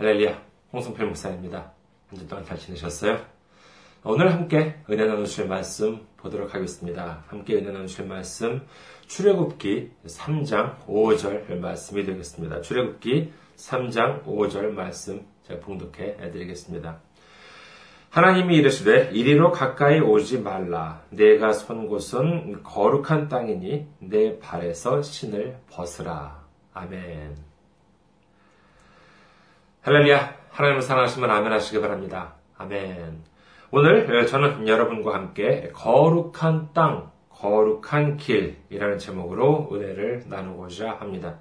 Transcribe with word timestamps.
할렐루야, 0.00 0.42
홍성필 0.72 1.04
목사입니다. 1.04 1.72
한 2.08 2.18
주 2.18 2.26
동안 2.26 2.42
잘 2.46 2.58
지내셨어요? 2.58 3.18
오늘 4.02 4.32
함께 4.32 4.76
은혜 4.88 5.04
나누실 5.04 5.46
말씀 5.46 6.06
보도록 6.16 6.54
하겠습니다. 6.54 7.22
함께 7.28 7.56
은혜 7.56 7.70
나누실 7.70 8.06
말씀, 8.06 8.66
출애굽기 9.08 9.90
3장 10.06 10.86
5절 10.86 11.54
말씀이 11.58 12.06
되겠습니다. 12.06 12.62
출애굽기 12.62 13.30
3장 13.56 14.24
5절 14.24 14.70
말씀 14.70 15.26
제가 15.42 15.60
봉독해 15.60 16.30
드리겠습니다. 16.32 16.98
하나님이 18.08 18.56
이르시되 18.56 19.10
이리로 19.12 19.52
가까이 19.52 20.00
오지 20.00 20.40
말라. 20.40 21.02
내가 21.10 21.52
선 21.52 21.88
곳은 21.88 22.62
거룩한 22.62 23.28
땅이니 23.28 23.86
내 23.98 24.38
발에서 24.38 25.02
신을 25.02 25.58
벗으라. 25.70 26.42
아멘. 26.72 27.49
할렐루야. 29.82 30.34
하나님을 30.50 30.82
사랑하시면 30.82 31.30
아멘 31.30 31.52
하시기 31.52 31.80
바랍니다. 31.80 32.34
아멘. 32.58 33.22
오늘 33.70 34.26
저는 34.26 34.68
여러분과 34.68 35.14
함께 35.14 35.70
거룩한 35.72 36.74
땅, 36.74 37.10
거룩한 37.30 38.18
길이라는 38.18 38.98
제목으로 38.98 39.70
은혜를 39.72 40.24
나누고자 40.26 40.96
합니다. 41.00 41.38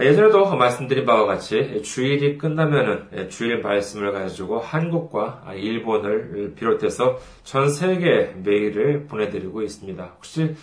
예전에도 0.00 0.54
말씀드린 0.54 1.04
바와 1.04 1.26
같이 1.26 1.82
주일이 1.82 2.38
끝나면은 2.38 3.28
주일 3.30 3.60
말씀을 3.60 4.12
가지고 4.12 4.60
한국과 4.60 5.52
일본을 5.56 6.54
비롯해서 6.54 7.18
전 7.42 7.68
세계 7.68 8.32
메일을 8.44 9.06
보내드리고 9.06 9.62
있습니다. 9.62 10.04
혹시 10.16 10.54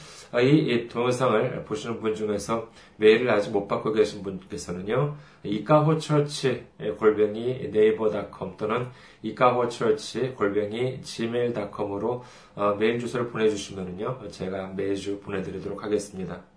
이 0.41 0.87
동영상을 0.87 1.65
보시는 1.65 1.99
분 1.99 2.15
중에서 2.15 2.69
메일을 2.97 3.29
아직 3.29 3.51
못 3.51 3.67
받고 3.67 3.91
계신 3.91 4.23
분께서는요, 4.23 5.15
이카호처치 5.43 6.65
골뱅이 6.97 7.69
네이버닷컴 7.71 8.55
또는 8.57 8.87
이카호처치 9.21 10.33
골뱅이 10.35 11.01
gmail.com으로 11.01 12.23
어, 12.55 12.75
메일 12.79 12.99
주소를 12.99 13.29
보내주시면요, 13.29 14.29
제가 14.29 14.73
매주 14.75 15.19
보내드리도록 15.19 15.83
하겠습니다. 15.83 16.54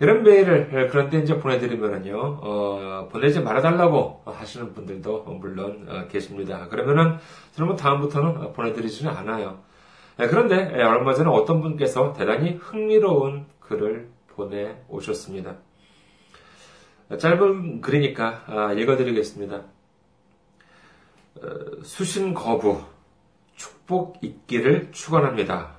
이런 0.00 0.22
메일을 0.22 0.88
그런 0.88 1.08
데 1.08 1.18
이제 1.18 1.38
보내드리면은요, 1.38 2.18
어, 2.18 3.08
보내지 3.10 3.40
말아달라고 3.40 4.22
하시는 4.26 4.72
분들도 4.74 5.22
물론 5.24 5.86
어, 5.88 6.06
계십니다. 6.08 6.68
그러면은 6.68 7.18
저는 7.52 7.76
다음부터는 7.76 8.52
보내드리지는 8.52 9.10
않아요. 9.12 9.62
네, 10.18 10.26
그런데 10.28 10.72
예, 10.74 10.82
얼마 10.82 11.14
전에 11.14 11.28
어떤 11.30 11.60
분께서 11.60 12.12
대단히 12.12 12.52
흥미로운 12.54 13.46
글을 13.60 14.08
보내 14.28 14.76
오셨습니다. 14.88 15.56
짧은 17.18 17.80
글이니까 17.80 18.44
아, 18.46 18.72
읽어드리겠습니다. 18.72 19.56
어, 19.56 21.40
수신 21.82 22.34
거부, 22.34 22.82
축복 23.54 24.18
있기를 24.22 24.90
축원합니다. 24.92 25.76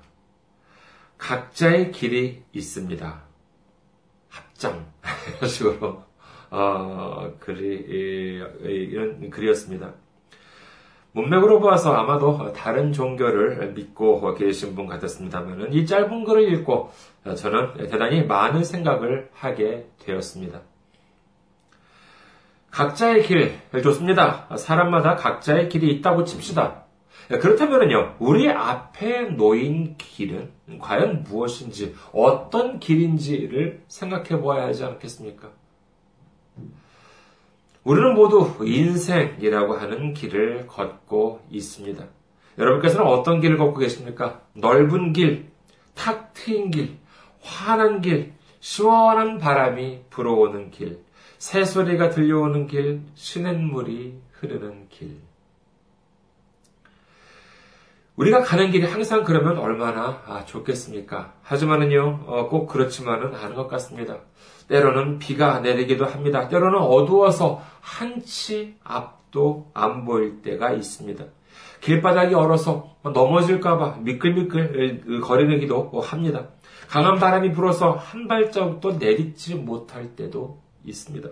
각자의 1.18 1.92
길이 1.92 2.44
있습니다. 2.54 3.27
합장 4.58 4.86
이런 5.38 5.50
식으로 5.50 6.04
어, 6.50 7.32
글이 7.40 7.86
이런 8.64 9.30
글이었습니다. 9.30 9.94
문맥으로 11.12 11.60
보아서 11.60 11.94
아마도 11.94 12.52
다른 12.54 12.92
종교를 12.92 13.74
믿고 13.74 14.34
계신 14.36 14.76
분 14.76 14.88
같았습니다만 14.88 15.74
이 15.74 15.86
짧은 15.86 16.26
글을 16.26 16.54
읽고 16.54 16.92
저는 17.36 17.88
대단히 17.90 18.24
많은 18.24 18.64
생각을 18.64 19.30
하게 19.34 19.88
되었습니다. 20.00 20.62
각자의 22.72 23.24
길 23.24 23.60
좋습니다. 23.82 24.48
사람마다 24.58 25.16
각자의 25.16 25.70
길이 25.70 25.92
있다고 25.94 26.24
칩시다. 26.26 26.84
그렇다면요, 27.28 28.16
우리 28.20 28.50
앞에 28.50 29.24
놓인 29.32 29.98
길은 29.98 30.52
과연 30.80 31.24
무엇인지, 31.24 31.96
어떤 32.14 32.80
길인지를 32.80 33.84
생각해 33.88 34.40
보아야 34.40 34.68
하지 34.68 34.86
않겠습니까? 34.86 35.50
우리는 37.84 38.14
모두 38.14 38.66
인생이라고 38.66 39.76
하는 39.76 40.14
길을 40.14 40.68
걷고 40.68 41.42
있습니다. 41.50 42.06
여러분께서는 42.58 43.06
어떤 43.06 43.40
길을 43.40 43.58
걷고 43.58 43.80
계십니까? 43.80 44.42
넓은 44.54 45.14
길, 45.14 45.52
탁 45.96 46.34
트인 46.34 46.72
길, 46.72 46.98
환한 47.42 48.02
길, 48.02 48.34
시원한 48.60 49.38
바람이 49.38 50.02
불어오는 50.10 50.72
길, 50.72 51.00
새소리가 51.38 52.10
들려오는 52.10 52.68
길, 52.68 53.02
시냇물이 53.16 54.20
흐르는 54.34 54.88
길. 54.90 55.18
우리가 58.18 58.42
가는 58.42 58.72
길이 58.72 58.86
항상 58.86 59.24
그러면 59.24 59.60
얼마나 59.60 60.24
아, 60.26 60.44
좋겠습니까? 60.44 61.34
하지만은요, 61.44 62.24
어, 62.26 62.50
꼭 62.50 62.66
그렇지만은 62.66 63.36
않은 63.36 63.56
것 63.56 63.68
같습니다. 63.68 64.18
때로는 64.68 65.20
비가 65.20 65.60
내리기도 65.60 66.06
합니다. 66.06 66.48
때로는 66.48 66.80
어두워서 66.80 67.62
한치 67.80 68.76
앞도 68.84 69.70
안 69.76 70.04
보일 70.04 70.42
때가 70.42 70.72
있습니다. 70.72 71.24
길바닥이 71.82 72.34
얼어서 72.34 72.96
넘어질까봐 73.04 74.00
미끌미끌 74.00 75.22
거리기도 75.22 76.02
합니다. 76.02 76.48
강한 76.90 77.20
바람이 77.20 77.52
불어서 77.52 77.92
한 77.92 78.28
발자국도 78.28 78.94
내딛지 78.94 79.54
못할 79.54 80.16
때도 80.16 80.60
있습니다. 80.84 81.30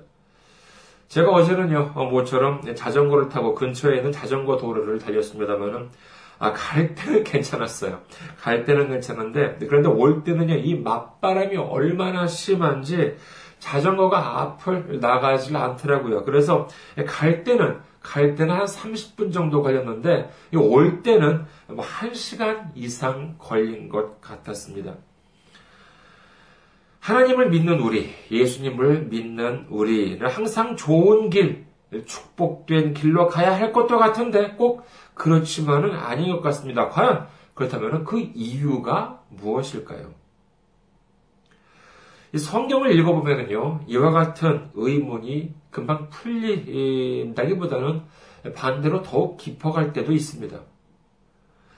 제가 1.08 1.32
어제는요, 1.32 1.94
어, 1.96 2.06
모처럼 2.06 2.76
자전거를 2.76 3.30
타고 3.30 3.56
근처에 3.56 3.98
있는 3.98 4.12
자전거 4.12 4.58
도로를 4.58 5.00
달렸습니다만은 5.00 5.90
아, 6.38 6.52
갈 6.54 6.96
때는 6.96 7.24
괜찮았어요. 7.24 8.02
갈 8.40 8.66
때는 8.66 8.90
괜찮은데, 8.90 9.58
그런데 9.68 9.88
올 9.90 10.24
때는요, 10.24 10.56
이 10.56 10.76
맞바람이 10.76 11.56
얼마나 11.58 12.28
심한지 12.28 13.16
자전거가 13.60 14.42
앞을 14.42 15.00
나가질 15.00 15.56
않더라고요. 15.56 16.26
그래서 16.26 16.68
갈 17.08 17.44
때는, 17.44 17.80
갈 18.02 18.36
때는 18.36 18.54
한 18.54 18.66
30분 18.66 19.32
정도 19.32 19.62
걸렸는데, 19.62 20.30
올 20.54 21.02
때는 21.02 21.46
뭐 21.68 21.84
1시간 21.84 22.72
이상 22.76 23.36
걸린 23.38 23.90
것 23.90 24.22
같았습니다. 24.22 24.96
하나님을 27.00 27.50
믿는 27.50 27.80
우리, 27.80 28.10
예수님을 28.32 29.04
믿는 29.04 29.68
우리는 29.70 30.26
항상 30.28 30.76
좋은 30.76 31.30
길, 31.30 31.66
축복된 32.04 32.94
길로 32.94 33.28
가야 33.28 33.58
할 33.58 33.72
것도 33.72 33.98
같은데 33.98 34.56
꼭 34.58 34.86
그렇지만은 35.14 35.92
아닌 35.96 36.32
것 36.32 36.42
같습니다. 36.42 36.90
과연 36.90 37.28
그렇다면 37.54 38.04
그 38.04 38.20
이유가 38.20 39.22
무엇일까요? 39.30 40.14
이 42.34 42.38
성경을 42.38 42.92
읽어보면요, 43.00 43.86
이와 43.88 44.12
같은 44.12 44.70
의문이 44.74 45.54
금방 45.72 46.10
풀린다기보다는 46.10 48.02
반대로 48.56 49.02
더욱 49.04 49.38
깊어갈 49.38 49.94
때도 49.94 50.12
있습니다. 50.12 50.60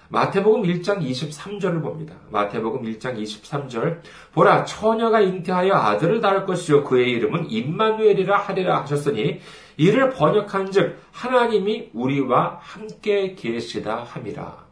마태복음 0.09 0.63
1장 0.63 1.01
23절을 1.01 1.81
봅니다. 1.81 2.15
마태복음 2.31 2.83
1장 2.83 3.21
23절 3.21 3.99
보라 4.33 4.63
처녀가 4.65 5.19
잉태하여 5.19 5.73
아들을 5.73 6.21
낳을 6.21 6.45
것이요 6.45 6.85
그의 6.85 7.11
이름은 7.11 7.51
임마누엘이라 7.51 8.37
하리라 8.37 8.81
하셨으니 8.81 9.41
이를 9.77 10.09
번역한즉 10.09 10.99
하나님이 11.11 11.91
우리와 11.93 12.59
함께 12.61 13.35
계시다 13.35 14.03
함이라. 14.03 14.67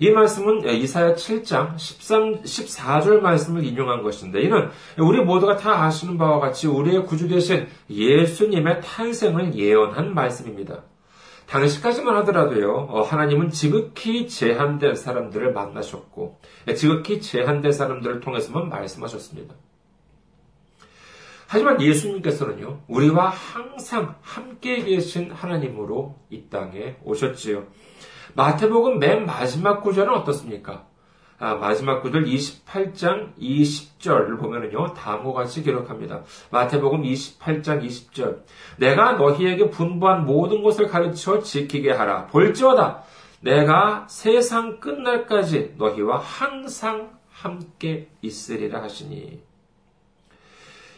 이 0.00 0.10
말씀은 0.10 0.68
이사야 0.68 1.14
7장 1.14 1.78
13, 1.78 2.42
14절 2.42 3.20
말씀을 3.20 3.64
인용한 3.64 4.02
것인데 4.02 4.42
이는 4.42 4.68
우리 4.98 5.20
모두가 5.22 5.56
다 5.56 5.84
아시는 5.84 6.18
바와 6.18 6.40
같이 6.40 6.66
우리의 6.66 7.06
구주 7.06 7.28
되신 7.28 7.68
예수님의 7.88 8.80
탄생을 8.82 9.54
예언한 9.54 10.12
말씀입니다. 10.14 10.82
당시까지만 11.46 12.16
하더라도요, 12.16 12.72
어, 12.90 13.02
하나님은 13.02 13.50
지극히 13.50 14.26
제한된 14.26 14.94
사람들을 14.94 15.52
만나셨고, 15.52 16.40
지극히 16.74 17.20
제한된 17.20 17.70
사람들을 17.70 18.20
통해서만 18.20 18.70
말씀하셨습니다. 18.70 19.54
하지만 21.54 21.80
예수님께서는요, 21.80 22.80
우리와 22.88 23.28
항상 23.28 24.16
함께 24.22 24.82
계신 24.82 25.30
하나님으로 25.30 26.16
이 26.28 26.48
땅에 26.50 26.96
오셨지요. 27.04 27.62
마태복음 28.34 28.98
맨 28.98 29.24
마지막 29.24 29.80
구절은 29.80 30.12
어떻습니까? 30.14 30.88
아, 31.38 31.54
마지막 31.54 32.02
구절 32.02 32.24
28장 32.24 33.36
20절을 33.36 34.40
보면은요, 34.40 34.94
다음과 34.94 35.32
같이 35.32 35.62
기록합니다. 35.62 36.24
마태복음 36.50 37.04
28장 37.04 37.84
20절. 37.84 38.42
내가 38.78 39.12
너희에게 39.12 39.70
분부한 39.70 40.26
모든 40.26 40.60
것을 40.64 40.88
가르쳐 40.88 41.38
지키게 41.38 41.92
하라. 41.92 42.26
볼지어다. 42.26 43.04
내가 43.42 44.08
세상 44.08 44.80
끝날까지 44.80 45.74
너희와 45.76 46.18
항상 46.18 47.12
함께 47.30 48.08
있으리라 48.22 48.82
하시니. 48.82 49.53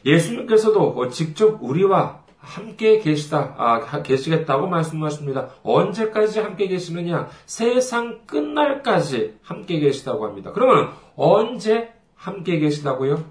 예수님께서도 0.06 1.08
직접 1.08 1.62
우리와 1.62 2.24
함께 2.38 3.00
계시다, 3.00 3.54
아, 3.58 4.02
계시겠다고 4.02 4.68
말씀하십니다. 4.68 5.48
언제까지 5.64 6.38
함께 6.40 6.68
계시느냐? 6.68 7.28
세상 7.44 8.20
끝날까지 8.24 9.38
함께 9.42 9.80
계시다고 9.80 10.24
합니다. 10.26 10.52
그러면 10.54 10.92
언제 11.16 11.92
함께 12.14 12.60
계시다고요? 12.60 13.24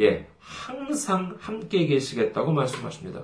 예, 0.00 0.26
항상 0.38 1.36
함께 1.40 1.86
계시겠다고 1.86 2.52
말씀하십니다. 2.52 3.20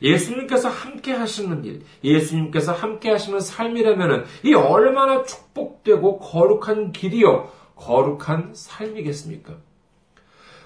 예수님께서 0.00 0.68
함께 0.68 1.12
하시는 1.12 1.64
일, 1.64 1.82
예수님께서 2.02 2.72
함께 2.72 3.10
하시는 3.10 3.38
삶이라면 3.38 4.24
이 4.42 4.54
얼마나 4.54 5.22
축복되고 5.22 6.18
거룩한 6.18 6.92
길이요, 6.92 7.50
거룩한 7.76 8.52
삶이겠습니까? 8.54 9.54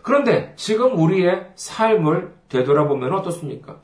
그런데 0.06 0.52
지금 0.54 0.96
우리의 1.00 1.50
삶을 1.56 2.32
되돌아보면 2.48 3.12
어떻습니까? 3.12 3.80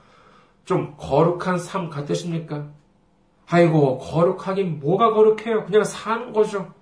좀 0.65 0.95
거룩한 0.97 1.59
삶 1.59 1.91
같으십니까? 1.91 2.69
아이고, 3.51 3.99
거룩하긴 3.99 4.79
뭐가 4.79 5.11
거룩해요? 5.15 5.65
그냥 5.65 5.83
사는 5.83 6.33
거죠. 6.33 6.73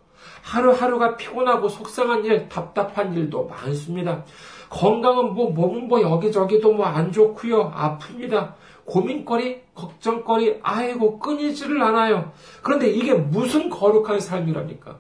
하루하루가 0.43 1.17
피곤하고 1.17 1.71
속상한 1.71 2.27
일, 2.27 2.51
답답한 2.51 3.15
일도 3.15 3.47
많습니다. 3.47 4.27
건강은 4.69 5.33
뭐, 5.33 5.51
몸은 5.51 5.89
뭐 5.89 6.03
여기저기도 6.03 6.75
뭐 6.75 6.85
안 6.85 7.11
좋고요. 7.11 7.71
아픕니다. 7.71 8.53
고민거리, 8.85 9.63
걱정거리, 9.75 10.61
아이고, 10.63 11.19
끊이지를 11.19 11.83
않아요. 11.83 12.31
그런데 12.63 12.91
이게 12.91 13.15
무슨 13.15 13.71
거룩한 13.71 14.21
삶이랍니까? 14.21 14.99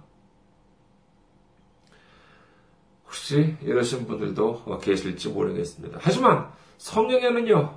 혹시 3.10 3.56
이러신 3.60 4.06
분들도 4.06 4.78
계실지 4.80 5.30
모르겠습니다. 5.30 5.98
하지만 6.00 6.48
성경에는요, 6.78 7.76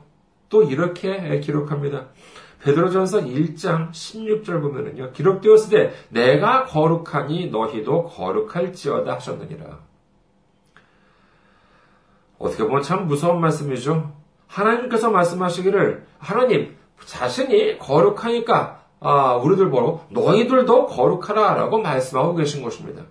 또 0.50 0.62
이렇게 0.62 1.40
기록합니다. 1.40 2.06
베드로전서 2.62 3.22
1장 3.22 3.90
16절 3.92 4.62
보면은요. 4.62 5.12
기록되었을 5.12 5.70
때 5.70 5.94
내가 6.10 6.66
거룩하니 6.66 7.48
너희도 7.48 8.06
거룩할지어다 8.06 9.16
하셨느니라. 9.16 9.80
어떻게 12.38 12.64
보면 12.64 12.84
참 12.84 13.08
무서운 13.08 13.42
말씀이죠. 13.42 14.14
하나님께서 14.48 15.10
말씀하시기를 15.10 16.06
하나님 16.20 16.78
자신이 17.06 17.80
거룩하니까 17.80 18.84
아, 19.00 19.36
우리들 19.36 19.72
보러 19.72 20.06
너희들도 20.10 20.86
거룩하라라고 20.86 21.80
말씀하고 21.80 22.36
계신 22.36 22.64
것입니다. 22.64 23.04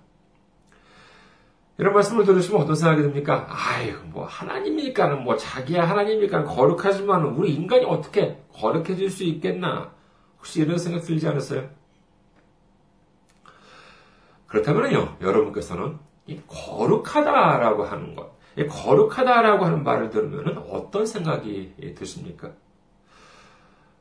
이런 1.82 1.94
말씀을 1.94 2.24
들으시면 2.24 2.62
어떤 2.62 2.76
생각이 2.76 3.02
듭니까? 3.02 3.44
아유, 3.50 3.96
뭐, 4.04 4.24
하나님이니까는 4.24 5.24
뭐, 5.24 5.36
자기야 5.36 5.82
하나님이니까 5.82 6.44
거룩하지만 6.44 7.24
우리 7.24 7.52
인간이 7.52 7.84
어떻게 7.84 8.40
거룩해질 8.52 9.10
수 9.10 9.24
있겠나? 9.24 9.90
혹시 10.38 10.62
이런 10.62 10.78
생각 10.78 11.02
들지 11.02 11.26
않으세요? 11.26 11.68
그렇다면요, 14.46 15.16
여러분께서는 15.20 15.98
이 16.28 16.40
거룩하다라고 16.46 17.82
하는 17.82 18.14
것, 18.14 18.30
이 18.56 18.64
거룩하다라고 18.64 19.64
하는 19.64 19.82
말을 19.82 20.10
들으면 20.10 20.58
어떤 20.70 21.04
생각이 21.04 21.96
드십니까? 21.98 22.52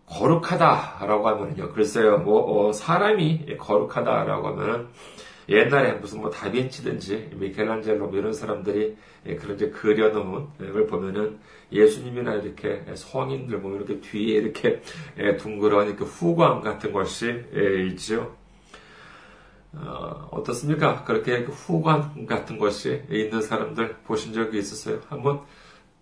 거룩하다라고 0.05 1.27
하면요, 1.29 1.71
글쎄요, 1.71 2.19
뭐, 2.19 2.67
어, 2.67 2.73
사람이 2.73 3.57
거룩하다라고 3.57 4.49
하면은, 4.49 4.89
옛날에 5.49 5.93
무슨 5.93 6.21
뭐 6.21 6.29
다빈치든지 6.29 7.31
미켈란젤로 7.35 8.07
뭐 8.07 8.17
이런 8.17 8.33
사람들이 8.33 8.95
예, 9.25 9.35
그런 9.35 9.55
이제 9.55 9.69
그려놓은 9.69 10.47
걸 10.57 10.87
보면은 10.87 11.39
예수님이나 11.71 12.35
이렇게 12.35 12.83
성인들 12.95 13.61
보면 13.61 13.77
이렇게 13.77 13.99
뒤에 13.99 14.37
이렇게 14.37 14.81
예, 15.17 15.37
둥그런 15.37 15.87
이렇게 15.87 16.03
후광 16.05 16.61
같은 16.61 16.91
것이 16.91 17.43
예, 17.55 17.87
있죠. 17.87 18.35
어, 19.73 20.27
어떻습니까? 20.31 21.03
그렇게 21.05 21.43
후광 21.43 22.25
같은 22.25 22.57
것이 22.57 23.03
있는 23.09 23.41
사람들 23.41 23.97
보신 24.03 24.33
적이 24.33 24.59
있었어요? 24.59 24.99
한번 25.07 25.41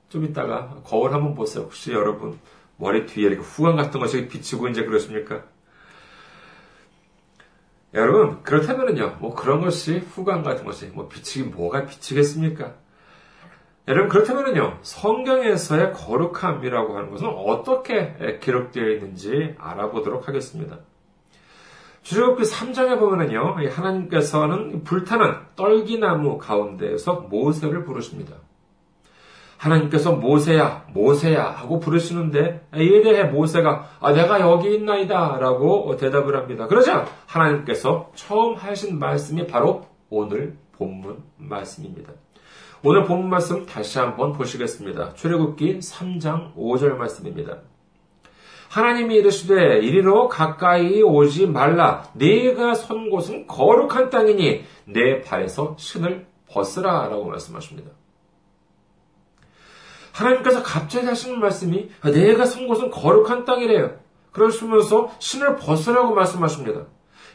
좀 0.09 0.25
이따가 0.25 0.81
거울 0.83 1.13
한번 1.13 1.35
보세요. 1.35 1.65
혹시 1.65 1.92
여러분 1.92 2.39
머리 2.77 3.06
뒤에 3.06 3.27
이렇게 3.27 3.42
후광 3.42 3.75
같은 3.75 4.00
것이 4.00 4.27
비치고 4.27 4.69
이제 4.69 4.85
그러십니까? 4.85 5.44
여러분, 7.94 8.44
그렇다면요, 8.44 9.18
뭐 9.19 9.33
그런 9.33 9.62
것이 9.62 9.97
후광 9.97 10.44
같은 10.44 10.63
것이, 10.65 10.88
뭐 10.88 11.07
비치기, 11.07 11.50
뭐가 11.50 11.86
비치겠습니까? 11.86 12.74
여러분, 13.88 14.09
그렇다면요, 14.09 14.77
성경에서의 14.83 15.94
거룩함이라고 15.94 16.97
하는 16.97 17.09
것은 17.09 17.27
어떻게 17.27 18.38
기록되어 18.41 18.89
있는지 18.89 19.56
알아보도록 19.57 20.27
하겠습니다. 20.27 20.77
주제곡기 22.03 22.44
3장에 22.44 23.00
보면은요, 23.00 23.56
하나님께서는 23.69 24.83
불타는 24.83 25.33
떨기나무 25.56 26.38
가운데에서 26.38 27.27
모세를 27.30 27.83
부르십니다. 27.83 28.35
하나님께서 29.59 30.13
모세야, 30.13 30.85
모세야 30.94 31.44
하고 31.44 31.79
부르시는데 31.79 32.67
이에 32.75 33.01
대해 33.01 33.23
모세가 33.25 33.89
아, 34.00 34.13
내가 34.13 34.39
여기 34.39 34.73
있나이다 34.73 35.38
라고 35.39 35.95
대답을 35.97 36.35
합니다. 36.38 36.67
그러자 36.67 37.06
하나님께서 37.25 38.11
처음 38.15 38.56
하신 38.56 38.97
말씀이 38.97 39.47
바로 39.47 39.85
오늘 40.09 40.57
본문 40.77 41.23
말씀입니다. 41.38 42.13
오늘 42.83 43.03
본문 43.03 43.29
말씀 43.29 43.65
다시 43.65 44.00
한번 44.00 44.31
보시겠습니다. 44.31 45.13
출애굽기 45.15 45.79
3장 45.79 46.56
5절 46.56 46.95
말씀입니다. 46.95 47.57
하나님이 48.69 49.15
이르시되 49.15 49.79
이리로 49.79 50.29
가까이 50.29 51.01
오지 51.01 51.47
말라 51.47 52.06
네가 52.13 52.75
선 52.75 53.09
곳은 53.09 53.47
거룩한 53.47 54.09
땅이니 54.09 54.63
내 54.85 55.21
발에서 55.21 55.75
신을 55.77 56.27
벗으라라고 56.50 57.25
말씀하십니다. 57.25 57.91
하나님께서 60.19 60.63
갑자기 60.63 61.07
하시는 61.07 61.39
말씀이 61.39 61.89
내가 62.04 62.45
선 62.45 62.68
곳은 62.68 62.92
거룩한 62.92 63.45
땅이래요. 63.45 63.98
그러시면서 64.31 65.12
신을 65.19 65.56
벗으라고 65.56 66.13
말씀하십니다. 66.13 66.86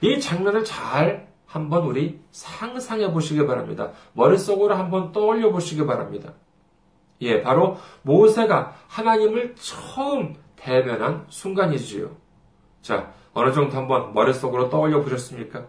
이 0.03 0.21
장면을 0.21 0.65
잘 0.65 1.29
한번 1.47 1.85
우리 1.85 2.21
상상해 2.31 3.11
보시기 3.13 3.47
바랍니다. 3.47 3.93
머릿속으로 4.13 4.75
한번 4.75 5.13
떠올려 5.13 5.51
보시기 5.51 5.87
바랍니다. 5.87 6.33
예, 7.21 7.43
바로 7.43 7.79
모세가 8.03 8.75
하나님을 8.89 9.55
처음 9.57 10.35
대면한 10.57 11.25
순간이지요. 11.29 12.11
자, 12.83 13.13
어느 13.33 13.53
정도 13.53 13.77
한번 13.77 14.13
머릿속으로 14.15 14.69
떠올려 14.69 15.01
보셨습니까? 15.01 15.67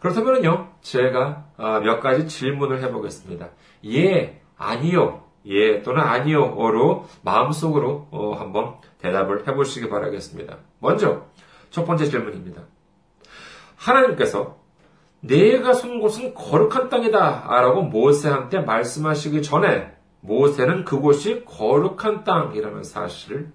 그렇다면요, 0.00 0.72
제가 0.82 1.46
아, 1.56 1.80
몇 1.80 2.00
가지 2.00 2.28
질문을 2.28 2.82
해보겠습니다. 2.82 3.50
예, 3.86 4.42
아니요, 4.58 5.23
예 5.46 5.82
또는 5.82 6.02
아니요로 6.02 7.06
마음속으로 7.22 8.08
어, 8.10 8.32
한번 8.32 8.76
대답을 8.98 9.46
해보시기 9.46 9.88
바라겠습니다. 9.88 10.56
먼저 10.78 11.26
첫 11.70 11.84
번째 11.84 12.06
질문입니다. 12.06 12.62
하나님께서 13.76 14.58
내가 15.20 15.72
선 15.72 16.00
곳은 16.00 16.34
거룩한 16.34 16.88
땅이다 16.88 17.46
라고 17.48 17.82
모세한테 17.82 18.60
말씀하시기 18.60 19.42
전에 19.42 19.94
모세는 20.20 20.84
그곳이 20.84 21.44
거룩한 21.44 22.24
땅이라는 22.24 22.82
사실을 22.82 23.52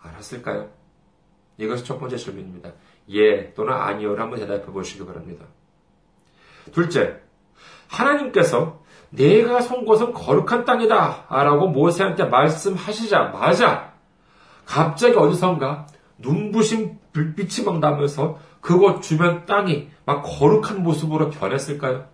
알았을까요? 0.00 0.70
이것이 1.58 1.84
첫 1.84 1.98
번째 1.98 2.16
질문입니다. 2.16 2.72
예 3.10 3.52
또는 3.54 3.72
아니요를 3.72 4.20
한번 4.20 4.38
대답해 4.38 4.66
보시기 4.66 5.06
바랍니다. 5.06 5.46
둘째, 6.72 7.20
하나님께서 7.88 8.82
내가 9.10 9.60
선 9.60 9.84
곳은 9.84 10.12
거룩한 10.12 10.64
땅이다. 10.64 11.26
라고 11.28 11.68
모세한테 11.68 12.24
말씀하시자마자 12.24 13.94
갑자기 14.64 15.14
어디선가 15.16 15.86
눈부신 16.18 16.98
불빛이 17.12 17.64
막 17.64 17.78
나면서 17.78 18.38
그곳 18.60 19.02
주변 19.02 19.46
땅이 19.46 19.90
막 20.04 20.22
거룩한 20.22 20.82
모습으로 20.82 21.30
변했을까요? 21.30 22.08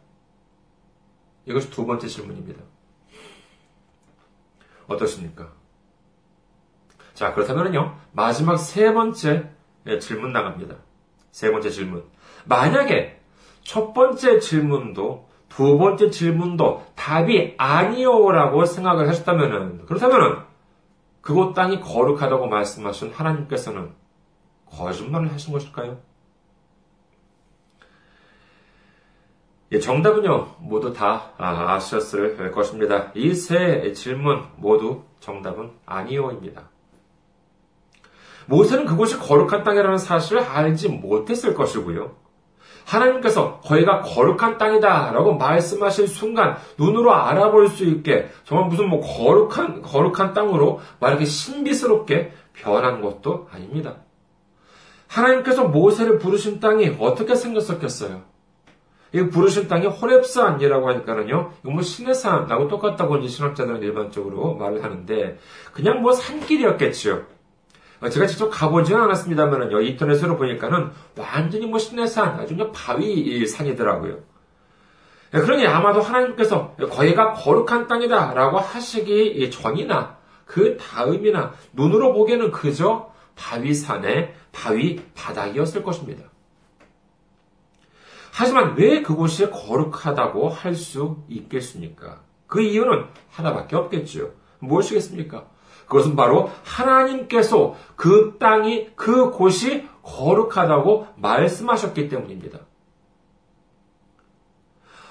이것이 1.46 1.70
두 1.70 1.86
번째 1.86 2.06
질문입니다. 2.06 2.62
어떻습니까? 4.86 5.52
자, 7.14 7.34
그렇다면요, 7.34 7.96
마지막 8.12 8.56
세 8.56 8.92
번째 8.92 9.50
질문 10.00 10.32
나갑니다. 10.32 10.76
세 11.30 11.50
번째 11.50 11.70
질문. 11.70 12.04
만약에 12.44 13.20
첫 13.62 13.92
번째 13.92 14.38
질문도 14.40 15.28
두 15.56 15.76
번째 15.78 16.10
질문도 16.10 16.86
답이 16.94 17.54
아니요라고 17.58 18.64
생각을 18.64 19.08
하셨다면은, 19.08 19.84
그렇다면은, 19.86 20.38
그곳 21.20 21.54
땅이 21.54 21.80
거룩하다고 21.80 22.46
말씀하신 22.48 23.12
하나님께서는 23.12 23.92
거짓말을 24.66 25.32
하신 25.32 25.52
것일까요? 25.52 25.98
예, 29.72 29.78
정답은요, 29.78 30.56
모두 30.60 30.92
다 30.92 31.30
아, 31.38 31.74
아셨을 31.74 32.50
것입니다. 32.50 33.10
이 33.14 33.34
세 33.34 33.92
질문 33.92 34.44
모두 34.56 35.02
정답은 35.20 35.70
아니오입니다. 35.86 36.68
모세는 38.46 38.84
그곳이 38.86 39.18
거룩한 39.18 39.62
땅이라는 39.62 39.98
사실을 39.98 40.42
알지 40.42 40.88
못했을 40.88 41.54
것이고요. 41.54 42.16
하나님께서 42.84 43.60
거기가 43.60 44.02
거룩한 44.02 44.58
땅이다 44.58 45.12
라고 45.12 45.34
말씀하실 45.34 46.08
순간 46.08 46.56
눈으로 46.78 47.14
알아볼 47.14 47.68
수 47.68 47.84
있게 47.84 48.28
정말 48.44 48.68
무슨 48.68 48.88
뭐 48.88 49.00
거룩한, 49.00 49.82
거룩한 49.82 50.32
땅으로 50.34 50.80
막 51.00 51.08
이렇게 51.08 51.24
신비스럽게 51.24 52.32
변한 52.54 53.00
것도 53.00 53.48
아닙니다. 53.52 53.96
하나님께서 55.08 55.64
모세를 55.64 56.18
부르신 56.18 56.60
땅이 56.60 56.96
어떻게 56.98 57.34
생겼었겠어요? 57.34 58.22
이 59.14 59.20
부르신 59.28 59.68
땅이 59.68 59.88
호랩산이라고 59.88 60.84
하니까는요, 60.84 61.52
이거 61.62 61.70
뭐 61.70 61.82
신의 61.82 62.14
산하고 62.14 62.68
똑같다고 62.68 63.18
이제 63.18 63.28
신학자들은 63.28 63.82
일반적으로 63.82 64.54
말을 64.54 64.82
하는데, 64.82 65.38
그냥 65.74 66.00
뭐 66.00 66.12
산길이었겠지요. 66.12 67.22
제가 68.10 68.26
직접 68.26 68.48
가보지는 68.50 69.00
않았습니다만은 69.02 69.70
인터넷으로 69.86 70.36
보니까는 70.36 70.90
완전히 71.16 71.66
뭐 71.66 71.78
신내산 71.78 72.40
아주 72.40 72.56
그냥 72.56 72.72
바위 72.72 73.46
산이더라고요. 73.46 74.18
예, 75.34 75.38
그러니 75.38 75.66
아마도 75.66 76.00
하나님께서 76.00 76.74
거기가 76.76 77.32
거룩한 77.32 77.86
땅이다라고 77.86 78.58
하시기 78.58 79.50
전이나 79.50 80.18
그 80.44 80.76
다음이나 80.76 81.54
눈으로 81.72 82.12
보기에는 82.12 82.50
그저 82.50 83.10
바위산의 83.36 84.34
바위 84.52 85.00
바닥이었을 85.14 85.82
것입니다. 85.82 86.24
하지만 88.32 88.74
왜 88.76 89.02
그곳이 89.02 89.50
거룩하다고 89.50 90.48
할 90.48 90.74
수 90.74 91.22
있겠습니까? 91.28 92.20
그 92.46 92.60
이유는 92.60 93.06
하나밖에 93.30 93.76
없겠죠. 93.76 94.32
무엇이겠습니까? 94.58 95.46
그것은 95.92 96.16
바로 96.16 96.48
하나님께서 96.64 97.74
그 97.96 98.38
땅이, 98.38 98.96
그 98.96 99.30
곳이 99.30 99.86
거룩하다고 100.02 101.08
말씀하셨기 101.16 102.08
때문입니다. 102.08 102.60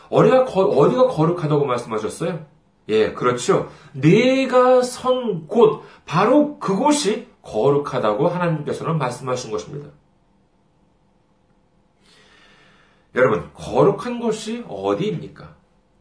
어디가, 0.09 0.45
어디가 0.45 1.07
거룩하다고 1.07 1.65
말씀하셨어요? 1.65 2.47
예, 2.89 3.13
그렇죠. 3.13 3.69
내가 3.93 4.81
선 4.81 5.47
곳, 5.47 5.83
바로 6.07 6.57
그곳이 6.57 7.27
거룩하다고 7.43 8.27
하나님께서는 8.27 8.97
말씀하신 8.97 9.51
것입니다. 9.51 9.91
여러분, 13.13 13.51
거룩한 13.53 14.19
곳이 14.19 14.65
어디입니까? 14.67 15.55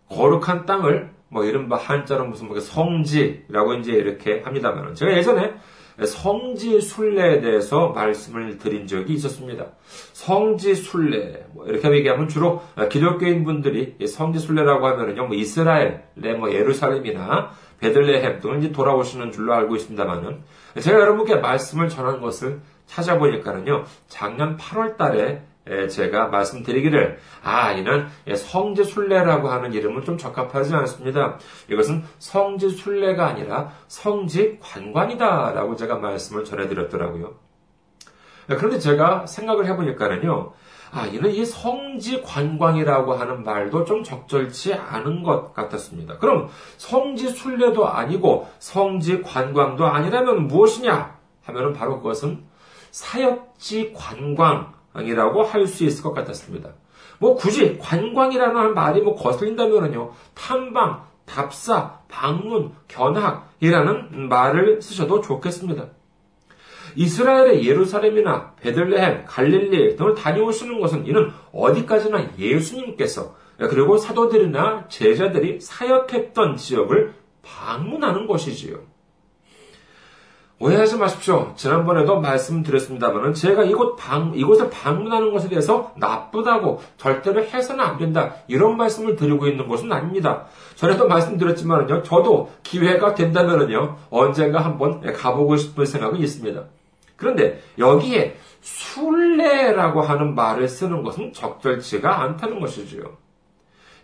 거룩한 0.09 0.65
땅을 0.65 1.13
뭐 1.31 1.45
이른바 1.45 1.77
한자로 1.77 2.27
무슨 2.27 2.49
뭐 2.49 2.59
성지라고 2.61 3.75
이제 3.75 3.93
이렇게 3.93 4.41
합니다만 4.41 4.95
제가 4.95 5.17
예전에 5.17 5.55
성지 6.07 6.81
순례에 6.81 7.41
대해서 7.41 7.89
말씀을 7.89 8.59
드린 8.59 8.87
적이 8.87 9.15
있었습니다. 9.15 9.67
성지 10.13 10.75
순례 10.75 11.47
뭐 11.53 11.67
이렇게 11.67 11.91
얘기하면 11.91 12.29
주로 12.29 12.63
기독교인 12.91 13.45
분들이 13.45 13.97
성지 14.07 14.39
순례라고 14.39 14.87
하면은요 14.87 15.27
뭐 15.27 15.37
이스라엘, 15.37 16.05
뭐 16.39 16.53
예루살렘이나 16.53 17.51
베들레헴 17.79 18.41
등을 18.41 18.59
이제 18.59 18.73
돌아오시는 18.73 19.31
줄로 19.33 19.55
알고 19.55 19.77
있습니다만은 19.77 20.43
제가 20.81 20.99
여러분께 20.99 21.37
말씀을 21.37 21.89
전한 21.89 22.21
것을 22.21 22.61
찾아보니까는요 22.87 23.85
작년 24.09 24.57
8월달에 24.57 25.50
제가 25.67 26.29
말씀드리기를 26.29 27.19
아 27.43 27.73
이는 27.73 28.07
성지 28.35 28.85
순례라고 28.85 29.49
하는 29.49 29.73
이름은 29.73 30.05
좀 30.05 30.19
적합하지 30.19 30.75
않습니다. 30.75 31.39
이것은 31.69 32.05
성지 32.19 32.71
순례가 32.71 33.27
아니라 33.27 33.73
성지 33.87 34.59
관광이다라고 34.61 35.77
제가 35.77 35.97
말씀을 35.97 36.45
전해드렸더라고요. 36.45 37.35
그런데 38.47 38.79
제가 38.79 39.27
생각을 39.27 39.67
해보니까는요. 39.67 40.53
아, 40.93 41.07
이는 41.07 41.31
이 41.31 41.45
성지 41.45 42.21
관광이라고 42.21 43.15
하는 43.15 43.45
말도 43.45 43.85
좀 43.85 44.03
적절치 44.03 44.75
않은 44.75 45.23
것 45.23 45.55
같았습니다. 45.55 46.19
그럼 46.19 46.49
성지 46.79 47.29
순례도 47.29 47.87
아니고 47.87 48.49
성지 48.59 49.23
관광도 49.23 49.87
아니라면 49.87 50.49
무엇이냐? 50.49 51.17
하면은 51.45 51.73
바로 51.75 51.99
그것은 51.99 52.43
사역지 52.91 53.93
관광 53.93 54.75
이라고 54.99 55.43
할 55.43 55.67
수 55.67 55.85
있을 55.85 56.03
것 56.03 56.13
같았습니다. 56.13 56.71
뭐 57.19 57.35
굳이 57.35 57.79
관광이라는 57.79 58.75
말이 58.75 59.01
뭐 59.03 59.15
거슬린다면요. 59.15 60.13
탐방, 60.35 61.05
답사, 61.27 62.01
방문, 62.09 62.73
견학이라는 62.89 64.29
말을 64.29 64.83
쓰셔도 64.83 65.21
좋겠습니다. 65.21 65.87
이스라엘의 66.97 67.67
예루살렘이나 67.69 68.55
베들레헴, 68.61 69.27
갈릴리 69.27 69.95
등을 69.97 70.15
다녀오시는 70.15 70.81
것은 70.81 71.07
이는 71.07 71.31
어디까지나 71.53 72.37
예수님께서 72.39 73.37
그리고 73.59 73.97
사도들이나 73.97 74.89
제자들이 74.89 75.61
사역했던 75.61 76.57
지역을 76.57 77.15
방문하는 77.43 78.27
것이지요. 78.27 78.90
오해하지 80.63 80.99
마십시오. 80.99 81.55
지난번에도 81.57 82.21
말씀드렸습니다만은 82.21 83.33
제가 83.33 83.65
이곳 83.65 83.97
방, 83.97 84.33
이곳을 84.35 84.69
방문하는 84.69 85.33
것에 85.33 85.49
대해서 85.49 85.93
나쁘다고 85.97 86.83
절대로 86.99 87.43
해서는 87.43 87.83
안 87.83 87.97
된다. 87.97 88.35
이런 88.47 88.77
말씀을 88.77 89.17
드리고 89.17 89.47
있는 89.47 89.67
것은 89.67 89.91
아닙니다. 89.91 90.45
전에도 90.75 91.09
말씀드렸지만은요, 91.09 92.03
저도 92.03 92.51
기회가 92.63 93.15
된다면은요, 93.15 93.97
언젠가 94.11 94.61
한번 94.61 95.01
가보고 95.01 95.57
싶은 95.57 95.87
생각은 95.87 96.21
있습니다. 96.21 96.63
그런데 97.17 97.63
여기에 97.79 98.37
순례라고 98.61 100.03
하는 100.03 100.35
말을 100.35 100.69
쓰는 100.69 101.03
것은 101.03 101.33
적절치가 101.33 102.21
않다는 102.21 102.61
것이지요. 102.61 103.05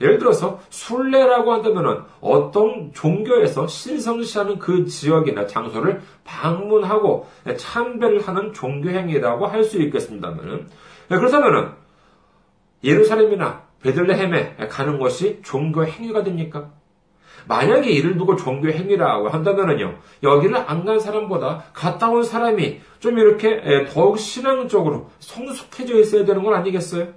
예를 0.00 0.18
들어서 0.18 0.60
순례라고 0.70 1.52
한다면 1.52 2.04
어떤 2.20 2.92
종교에서 2.92 3.66
신성시하는 3.66 4.58
그 4.58 4.86
지역이나 4.86 5.46
장소를 5.46 6.02
방문하고 6.24 7.26
참배를 7.56 8.26
하는 8.26 8.52
종교 8.52 8.90
행위라고 8.90 9.46
할 9.46 9.64
수 9.64 9.80
있겠습니다만 9.82 10.68
그렇다면 11.08 11.74
예루살렘이나 12.84 13.62
베들레헴에 13.82 14.56
가는 14.70 14.98
것이 14.98 15.40
종교 15.42 15.84
행위가 15.84 16.22
됩니까? 16.22 16.70
만약에 17.48 17.90
이를 17.90 18.16
두고 18.16 18.34
종교 18.36 18.68
행위라고 18.70 19.28
한다면요, 19.28 19.98
여기를 20.22 20.56
안 20.56 20.84
간 20.84 20.98
사람보다 20.98 21.64
갔다 21.72 22.10
온 22.10 22.22
사람이 22.24 22.80
좀 22.98 23.18
이렇게 23.18 23.86
더욱 23.92 24.18
신앙적으로 24.18 25.10
성숙해져 25.20 25.98
있어야 26.00 26.24
되는 26.24 26.42
건 26.42 26.54
아니겠어요? 26.54 27.08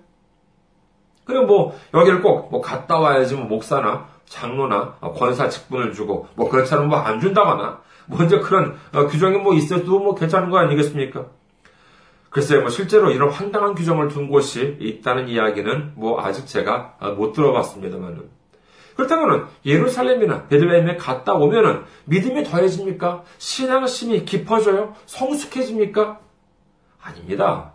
그리고 1.30 1.46
뭐 1.46 1.80
여기를 1.94 2.22
꼭 2.22 2.50
뭐 2.52 2.60
갔다 2.62 2.98
와야지 3.00 3.36
뭐 3.36 3.46
목사나 3.46 4.08
장로나 4.26 4.96
권사 5.18 5.48
직분을 5.50 5.94
주고 5.94 6.28
뭐 6.36 6.50
그렇지 6.50 6.74
않으면 6.74 6.90
뭐 6.90 7.00
안 7.00 7.20
준다거나 7.20 7.82
먼저 8.08 8.40
그런 8.42 8.76
어, 8.94 9.06
규정이 9.08 9.38
뭐 9.38 9.54
있어도 9.54 10.00
뭐 10.00 10.16
괜찮은 10.16 10.50
거 10.50 10.58
아니겠습니까? 10.58 11.26
글쎄요, 12.32 12.62
뭐 12.62 12.70
실제로 12.70 13.10
이런 13.12 13.30
황당한 13.30 13.74
규정을 13.76 14.08
둔 14.10 14.30
곳이 14.30 14.78
있다는 14.80 15.30
이야기는 15.30 15.94
뭐 15.96 16.22
아직 16.22 16.46
제가 16.48 16.96
어, 17.00 17.12
못 17.12 17.34
들어봤습니다만은 17.34 18.30
그렇다면 18.96 19.48
예루살렘이나 19.66 20.48
베들레헴에 20.48 20.98
갔다 20.98 21.34
오면은 21.34 21.84
믿음이 22.06 22.44
더해집니까? 22.44 23.24
신앙심이 23.38 24.26
깊어져요? 24.26 24.94
성숙해집니까? 25.06 26.20
아닙니다. 27.02 27.74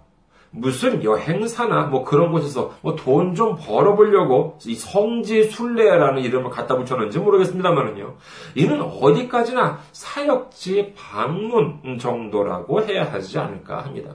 무슨 0.56 1.02
여행사나 1.02 1.86
뭐 1.86 2.04
그런 2.04 2.30
곳에서 2.30 2.72
뭐 2.80 2.94
돈 2.96 3.34
좀 3.34 3.56
벌어보려고 3.56 4.58
이 4.64 4.74
성지 4.74 5.50
순례라는 5.50 6.22
이름을 6.22 6.50
갖다 6.50 6.76
붙였는지 6.76 7.18
모르겠습니다만은요. 7.18 8.14
이는 8.54 8.80
어디까지나 8.80 9.80
사역지 9.92 10.94
방문 10.96 11.98
정도라고 11.98 12.82
해야 12.82 13.04
하지 13.10 13.38
않을까 13.38 13.82
합니다. 13.84 14.14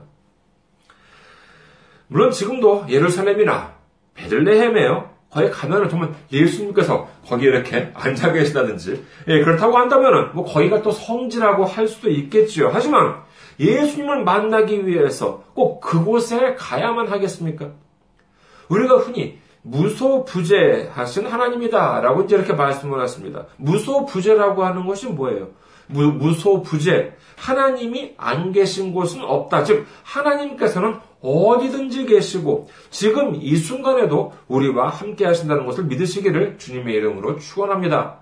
물론 2.08 2.30
지금도 2.30 2.86
예루살렘이나 2.88 3.74
베들레헴에요. 4.14 5.10
거기 5.30 5.48
가면은 5.48 5.88
정말 5.88 6.12
예수님께서 6.32 7.06
거기 7.24 7.44
이렇게 7.44 7.92
앉아 7.94 8.32
계시다든지, 8.32 9.04
예, 9.28 9.44
그렇다고 9.44 9.78
한다면은 9.78 10.30
뭐 10.34 10.44
거기가 10.44 10.82
또 10.82 10.90
성지라고 10.90 11.64
할 11.64 11.86
수도 11.86 12.10
있겠지요. 12.10 12.70
하지만 12.72 13.22
예수님을 13.60 14.24
만나기 14.24 14.86
위해서 14.86 15.44
꼭 15.54 15.80
그곳에 15.80 16.54
가야만 16.54 17.08
하겠습니까? 17.08 17.70
우리가 18.68 18.96
흔히 18.96 19.38
무소부재하신 19.62 21.26
하나님이다. 21.26 22.00
라고 22.00 22.22
이제 22.22 22.36
이렇게 22.36 22.54
말씀을 22.54 22.98
하십니다. 23.00 23.46
무소부재라고 23.58 24.64
하는 24.64 24.86
것이 24.86 25.06
뭐예요? 25.08 25.48
무, 25.88 26.04
무소부재. 26.12 27.14
하나님이 27.36 28.14
안 28.16 28.52
계신 28.52 28.92
곳은 28.94 29.22
없다. 29.22 29.64
즉, 29.64 29.86
하나님께서는 30.04 30.98
어디든지 31.20 32.06
계시고, 32.06 32.68
지금 32.90 33.34
이 33.34 33.56
순간에도 33.56 34.32
우리와 34.48 34.88
함께 34.88 35.26
하신다는 35.26 35.66
것을 35.66 35.84
믿으시기를 35.84 36.58
주님의 36.58 36.94
이름으로 36.94 37.38
축원합니다. 37.38 38.20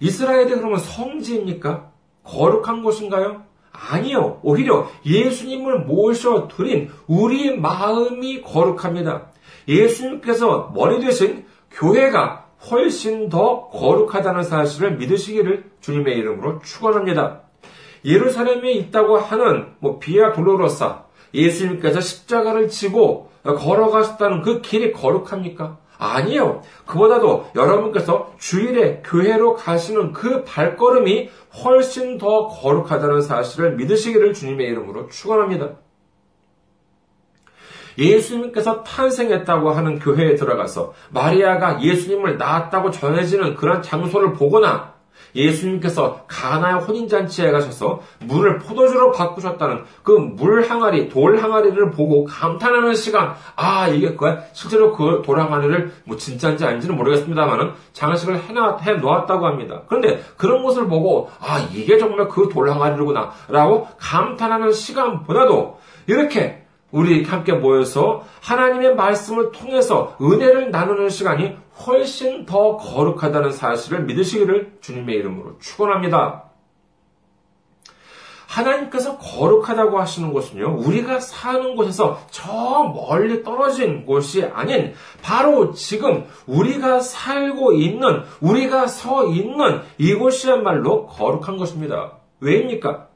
이스라엘이 0.00 0.54
그러면 0.54 0.78
성지입니까? 0.78 1.90
거룩한 2.22 2.82
곳인가요? 2.82 3.47
아니요. 3.72 4.40
오히려 4.42 4.88
예수님을 5.04 5.80
모셔 5.80 6.48
드린 6.48 6.90
우리 7.06 7.56
마음이 7.56 8.42
거룩합니다. 8.42 9.26
예수님께서 9.66 10.72
머리 10.74 11.00
되신 11.00 11.46
교회가 11.70 12.46
훨씬 12.70 13.28
더 13.28 13.68
거룩하다는 13.68 14.42
사실을 14.42 14.96
믿으시기를 14.96 15.70
주님의 15.80 16.16
이름으로 16.18 16.60
축원합니다. 16.60 17.42
예루살렘에 18.04 18.72
있다고 18.72 19.18
하는 19.18 19.74
뭐 19.78 19.98
비아 19.98 20.32
돌로로사 20.32 21.04
예수님께서 21.34 22.00
십자가를 22.00 22.68
지고 22.68 23.30
걸어가셨다는 23.42 24.42
그 24.42 24.60
길이 24.60 24.92
거룩합니까? 24.92 25.78
아니요. 25.98 26.62
그보다도 26.86 27.50
여러분께서 27.54 28.32
주일에 28.38 29.02
교회로 29.04 29.54
가시는 29.54 30.12
그 30.12 30.44
발걸음이 30.44 31.28
훨씬 31.64 32.18
더 32.18 32.46
거룩하다는 32.48 33.22
사실을 33.22 33.76
믿으시기를 33.76 34.32
주님의 34.32 34.66
이름으로 34.68 35.08
축원합니다. 35.08 35.76
예수님께서 37.98 38.84
탄생했다고 38.84 39.70
하는 39.70 39.98
교회에 39.98 40.36
들어가서 40.36 40.94
마리아가 41.10 41.82
예수님을 41.82 42.38
낳았다고 42.38 42.92
전해지는 42.92 43.56
그런 43.56 43.82
장소를 43.82 44.34
보거나 44.34 44.97
예수님께서 45.34 46.24
가나의 46.26 46.80
혼인잔치에 46.80 47.50
가셔서 47.50 48.00
물을 48.20 48.58
포도주로 48.58 49.12
바꾸셨다는 49.12 49.84
그 50.02 50.12
물 50.12 50.62
항아리, 50.62 51.08
돌 51.08 51.38
항아리를 51.38 51.90
보고 51.90 52.24
감탄하는 52.24 52.94
시간, 52.94 53.34
아, 53.56 53.88
이게 53.88 54.14
그야 54.14 54.38
실제로 54.52 54.92
그 54.92 55.22
돌 55.24 55.40
항아리를 55.40 55.92
뭐 56.04 56.16
진짜인지 56.16 56.64
아닌지는 56.64 56.96
모르겠습니다만은 56.96 57.72
장식을 57.92 58.36
해 58.38 58.92
놓았다고 58.94 59.46
합니다. 59.46 59.82
그런데 59.88 60.22
그런 60.36 60.62
것을 60.64 60.86
보고, 60.88 61.30
아, 61.40 61.58
이게 61.72 61.98
정말 61.98 62.28
그 62.28 62.48
돌 62.48 62.70
항아리구나, 62.70 63.32
라고 63.48 63.88
감탄하는 63.98 64.72
시간보다도 64.72 65.78
이렇게 66.06 66.64
우리 66.90 67.22
함께 67.24 67.52
모여서 67.52 68.24
하나님의 68.42 68.94
말씀을 68.94 69.52
통해서 69.52 70.16
은혜를 70.22 70.70
나누는 70.70 71.10
시간이 71.10 71.54
훨씬 71.86 72.44
더 72.46 72.76
거룩하다는 72.76 73.52
사실을 73.52 74.04
믿으시기를 74.04 74.78
주님의 74.80 75.16
이름으로 75.16 75.58
축원합니다. 75.58 76.44
하나님께서 78.48 79.18
거룩하다고 79.18 80.00
하시는 80.00 80.32
곳은요, 80.32 80.78
우리가 80.78 81.20
사는 81.20 81.76
곳에서 81.76 82.20
저 82.30 82.50
멀리 82.94 83.42
떨어진 83.42 84.06
곳이 84.06 84.44
아닌, 84.44 84.94
바로 85.22 85.72
지금 85.72 86.26
우리가 86.46 87.00
살고 87.00 87.74
있는, 87.74 88.22
우리가 88.40 88.86
서 88.86 89.26
있는 89.26 89.82
이곳이야말로 89.98 91.06
거룩한 91.06 91.58
것입니다. 91.58 92.12
왜입니까? 92.40 93.08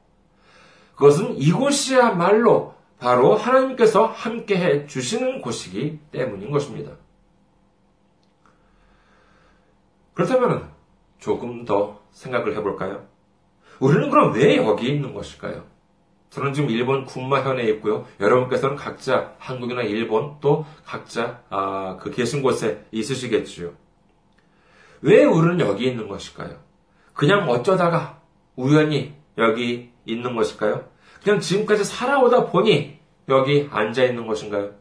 그것은 0.94 1.36
이곳이야말로 1.36 2.74
바로 2.98 3.34
하나님께서 3.34 4.04
함께 4.06 4.56
해 4.56 4.86
주시는 4.86 5.40
곳이기 5.40 5.98
때문인 6.12 6.50
것입니다. 6.50 6.92
그렇다면 10.14 10.70
조금 11.18 11.64
더 11.64 12.00
생각을 12.10 12.56
해볼까요? 12.56 13.06
우리는 13.80 14.10
그럼 14.10 14.34
왜 14.34 14.56
여기 14.56 14.88
있는 14.88 15.14
것일까요? 15.14 15.64
저는 16.30 16.54
지금 16.54 16.70
일본 16.70 17.04
군마현에 17.04 17.62
있고요. 17.72 18.06
여러분께서는 18.18 18.76
각자 18.76 19.34
한국이나 19.38 19.82
일본 19.82 20.36
또 20.40 20.64
각자 20.84 21.42
아, 21.50 21.98
그 22.00 22.10
계신 22.10 22.42
곳에 22.42 22.86
있으시겠지요. 22.90 23.72
왜 25.02 25.24
우리는 25.24 25.60
여기 25.60 25.86
있는 25.86 26.08
것일까요? 26.08 26.56
그냥 27.12 27.48
어쩌다가 27.50 28.20
우연히 28.56 29.14
여기 29.36 29.90
있는 30.06 30.34
것일까요? 30.34 30.84
그냥 31.22 31.40
지금까지 31.40 31.84
살아오다 31.84 32.46
보니 32.46 32.98
여기 33.28 33.68
앉아 33.70 34.04
있는 34.04 34.26
것인가요? 34.26 34.72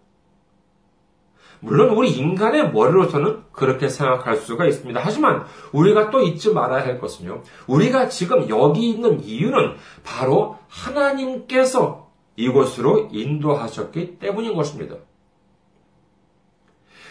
물론 1.61 1.91
우리 1.91 2.11
인간의 2.11 2.71
머리로서는 2.71 3.43
그렇게 3.51 3.87
생각할 3.87 4.37
수가 4.37 4.65
있습니다. 4.65 4.99
하지만 5.01 5.45
우리가 5.71 6.09
또 6.09 6.21
잊지 6.21 6.53
말아야 6.53 6.83
할 6.83 6.99
것은요. 6.99 7.43
우리가 7.67 8.09
지금 8.09 8.49
여기 8.49 8.89
있는 8.89 9.23
이유는 9.23 9.75
바로 10.03 10.57
하나님께서 10.67 12.09
이곳으로 12.35 13.09
인도하셨기 13.11 14.17
때문인 14.17 14.55
것입니다. 14.55 14.95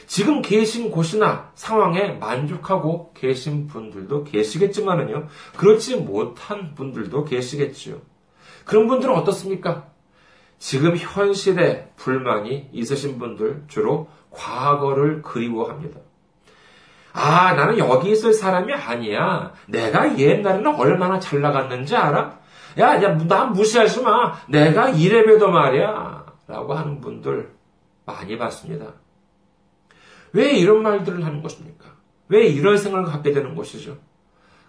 지금 0.06 0.42
계신 0.42 0.90
곳이나 0.90 1.52
상황에 1.54 2.14
만족하고 2.14 3.12
계신 3.14 3.68
분들도 3.68 4.24
계시겠지만은요. 4.24 5.28
그렇지 5.56 5.98
못한 5.98 6.74
분들도 6.74 7.24
계시겠지요. 7.24 8.00
그런 8.64 8.88
분들은 8.88 9.14
어떻습니까? 9.14 9.86
지금 10.58 10.96
현실에 10.96 11.92
불만이 11.96 12.70
있으신 12.72 13.20
분들 13.20 13.64
주로 13.68 14.08
과거를 14.30 15.22
그리워합니다. 15.22 16.00
아, 17.12 17.54
나는 17.54 17.78
여기 17.78 18.10
있을 18.12 18.32
사람이 18.32 18.72
아니야. 18.72 19.52
내가 19.66 20.16
옛날에는 20.18 20.74
얼마나 20.76 21.18
잘 21.18 21.40
나갔는지 21.40 21.96
알아? 21.96 22.38
야, 22.78 23.02
야, 23.02 23.18
나 23.26 23.46
무시하지 23.46 24.02
마. 24.02 24.36
내가 24.48 24.90
이래봬도 24.90 25.50
말이야. 25.50 26.24
라고 26.46 26.74
하는 26.74 27.00
분들 27.00 27.50
많이 28.04 28.38
봤습니다. 28.38 28.86
왜 30.32 30.52
이런 30.52 30.82
말들을 30.82 31.24
하는 31.24 31.42
것입니까? 31.42 31.86
왜 32.28 32.46
이런 32.46 32.78
생각을 32.78 33.06
갖게 33.06 33.32
되는 33.32 33.54
것이죠? 33.56 33.98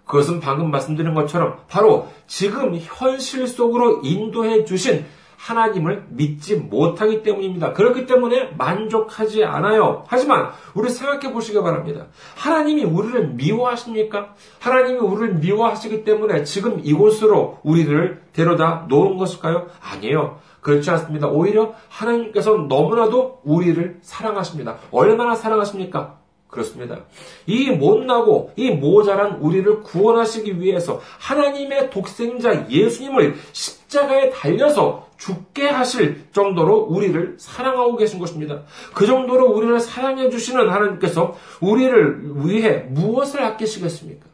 그것은 0.04 0.40
방금 0.40 0.70
말씀드린 0.70 1.14
것처럼 1.14 1.60
바로 1.68 2.12
지금 2.26 2.76
현실 2.76 3.46
속으로 3.46 4.00
인도해 4.02 4.64
주신 4.64 5.06
하나님을 5.42 6.06
믿지 6.10 6.56
못하기 6.56 7.22
때문입니다. 7.22 7.72
그렇기 7.72 8.06
때문에 8.06 8.52
만족하지 8.56 9.44
않아요. 9.44 10.04
하지만 10.06 10.50
우리 10.74 10.88
생각해 10.88 11.32
보시기 11.32 11.60
바랍니다. 11.60 12.06
하나님이 12.36 12.84
우리를 12.84 13.30
미워하십니까? 13.30 14.34
하나님이 14.60 15.00
우리를 15.00 15.34
미워하시기 15.34 16.04
때문에 16.04 16.44
지금 16.44 16.80
이곳으로 16.84 17.58
우리를 17.64 18.22
데려다 18.32 18.86
놓은 18.88 19.16
것일까요? 19.16 19.66
아니에요. 19.80 20.38
그렇지 20.60 20.88
않습니다. 20.92 21.26
오히려 21.26 21.74
하나님께서 21.88 22.56
너무나도 22.68 23.40
우리를 23.42 23.98
사랑하십니다. 24.00 24.76
얼마나 24.92 25.34
사랑하십니까? 25.34 26.21
그렇습니다. 26.52 26.98
이 27.46 27.70
못나고 27.70 28.52
이 28.56 28.70
모자란 28.70 29.36
우리를 29.36 29.82
구원하시기 29.82 30.60
위해서 30.60 31.00
하나님의 31.18 31.88
독생자 31.88 32.68
예수님을 32.68 33.36
십자가에 33.52 34.28
달려서 34.28 35.08
죽게 35.16 35.66
하실 35.66 36.26
정도로 36.32 36.76
우리를 36.90 37.36
사랑하고 37.38 37.96
계신 37.96 38.18
것입니다. 38.18 38.64
그 38.92 39.06
정도로 39.06 39.46
우리를 39.46 39.80
사랑해 39.80 40.28
주시는 40.28 40.68
하나님께서 40.68 41.34
우리를 41.62 42.46
위해 42.46 42.84
무엇을 42.90 43.42
아끼시겠습니까? 43.42 44.26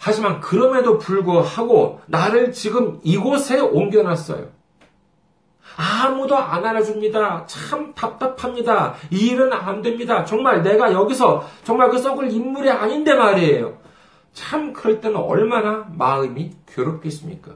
하지만 0.00 0.40
그럼에도 0.40 0.96
불구하고 0.96 2.00
나를 2.06 2.52
지금 2.52 2.98
이곳에 3.02 3.60
옮겨놨어요. 3.60 4.57
아무도 5.80 6.36
안 6.36 6.66
알아줍니다. 6.66 7.46
참 7.46 7.94
답답합니다. 7.94 8.94
이 9.12 9.28
일은 9.28 9.52
안 9.52 9.80
됩니다. 9.80 10.24
정말 10.24 10.60
내가 10.60 10.92
여기서 10.92 11.46
정말 11.62 11.88
그 11.88 11.98
썩을 11.98 12.32
인물이 12.32 12.68
아닌데 12.68 13.14
말이에요. 13.14 13.78
참 14.32 14.72
그럴 14.72 15.00
때는 15.00 15.16
얼마나 15.16 15.86
마음이 15.96 16.50
괴롭겠습니까? 16.66 17.52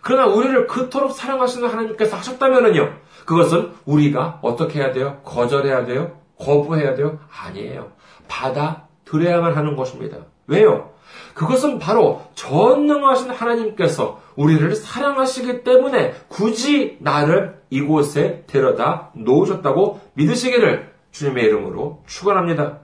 그러나 0.00 0.26
우리를 0.26 0.68
그토록 0.68 1.10
사랑하시는 1.10 1.68
하나님께서 1.68 2.16
하셨다면요. 2.16 2.98
그것은 3.26 3.72
우리가 3.84 4.38
어떻게 4.40 4.78
해야 4.78 4.92
돼요? 4.92 5.20
거절해야 5.24 5.86
돼요? 5.86 6.20
거부해야 6.38 6.94
돼요? 6.94 7.18
아니에요. 7.36 7.90
받아 8.28 8.86
들여야만 9.10 9.56
하는 9.56 9.76
것입니다. 9.76 10.18
왜요? 10.46 10.90
그것은 11.34 11.78
바로 11.78 12.22
전능하신 12.34 13.30
하나님께서 13.30 14.20
우리를 14.36 14.74
사랑하시기 14.74 15.64
때문에 15.64 16.14
굳이 16.28 16.96
나를 17.00 17.60
이곳에 17.70 18.44
데려다 18.46 19.10
놓으셨다고 19.14 20.00
믿으시기를 20.14 20.92
주님의 21.10 21.44
이름으로 21.44 22.02
축원합니다. 22.06 22.80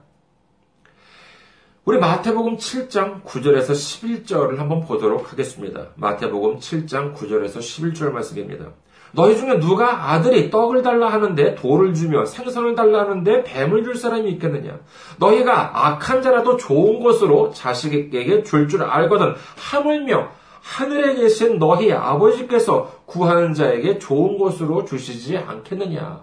우리 1.85 1.99
마태복음 1.99 2.57
7장 2.57 3.23
9절에서 3.23 3.71
11절을 3.71 4.57
한번 4.57 4.81
보도록 4.81 5.31
하겠습니다. 5.31 5.87
마태복음 5.95 6.57
7장 6.57 7.15
9절에서 7.15 7.59
11절 7.59 8.11
말씀입니다. 8.11 8.73
너희 9.17 9.35
중에 9.35 9.59
누가 9.59 10.11
아들이 10.11 10.51
떡을 10.51 10.83
달라 10.83 11.11
하는데 11.11 11.55
돌을 11.55 11.95
주며 11.95 12.23
생선을 12.23 12.75
달라 12.75 12.99
하는데 12.99 13.43
뱀을 13.43 13.83
줄 13.83 13.95
사람이 13.95 14.29
있겠느냐? 14.33 14.77
너희가 15.17 15.87
악한 15.87 16.21
자라도 16.21 16.55
좋은 16.55 17.01
것으로 17.01 17.51
자식에게 17.51 18.43
줄줄 18.43 18.83
알거든 18.83 19.33
하물며 19.55 20.29
하늘에 20.61 21.15
계신 21.15 21.57
너희 21.57 21.91
아버지께서 21.91 22.91
구하는 23.07 23.55
자에게 23.55 23.97
좋은 23.97 24.37
것으로 24.37 24.85
주시지 24.85 25.35
않겠느냐? 25.35 26.21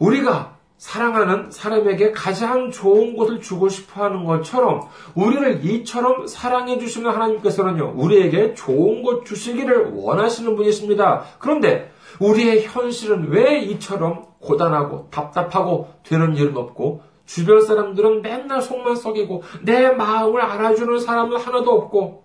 우리가 0.00 0.56
사랑하는 0.80 1.50
사람에게 1.50 2.10
가장 2.12 2.70
좋은 2.70 3.14
것을 3.14 3.42
주고 3.42 3.68
싶어 3.68 4.04
하는 4.04 4.24
것처럼 4.24 4.88
우리를 5.14 5.62
이처럼 5.62 6.26
사랑해 6.26 6.78
주시는 6.78 7.10
하나님께서는요, 7.10 7.92
우리에게 7.96 8.54
좋은 8.54 9.02
것 9.02 9.26
주시기를 9.26 9.92
원하시는 9.92 10.56
분이십니다. 10.56 11.24
그런데 11.38 11.92
우리의 12.18 12.64
현실은 12.64 13.28
왜 13.28 13.58
이처럼 13.58 14.24
고단하고 14.40 15.08
답답하고 15.10 15.92
되는 16.02 16.34
일은 16.34 16.56
없고 16.56 17.02
주변 17.26 17.60
사람들은 17.60 18.22
맨날 18.22 18.62
속만 18.62 18.96
썩이고 18.96 19.42
내 19.62 19.90
마음을 19.90 20.40
알아주는 20.40 20.98
사람은 20.98 21.36
하나도 21.36 21.70
없고 21.72 22.24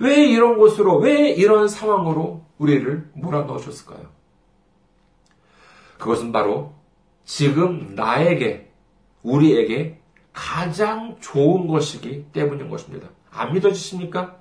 왜 0.00 0.22
이런 0.26 0.58
곳으로 0.58 0.98
왜 0.98 1.30
이런 1.30 1.66
상황으로 1.66 2.42
우리를 2.58 3.10
몰아넣으셨을까요? 3.14 4.02
그것은 5.96 6.30
바로 6.30 6.83
지금 7.24 7.94
나에게, 7.94 8.70
우리에게 9.22 9.98
가장 10.32 11.16
좋은 11.20 11.66
것이기 11.66 12.26
때문인 12.32 12.68
것입니다. 12.68 13.08
안 13.30 13.52
믿어지십니까? 13.54 14.36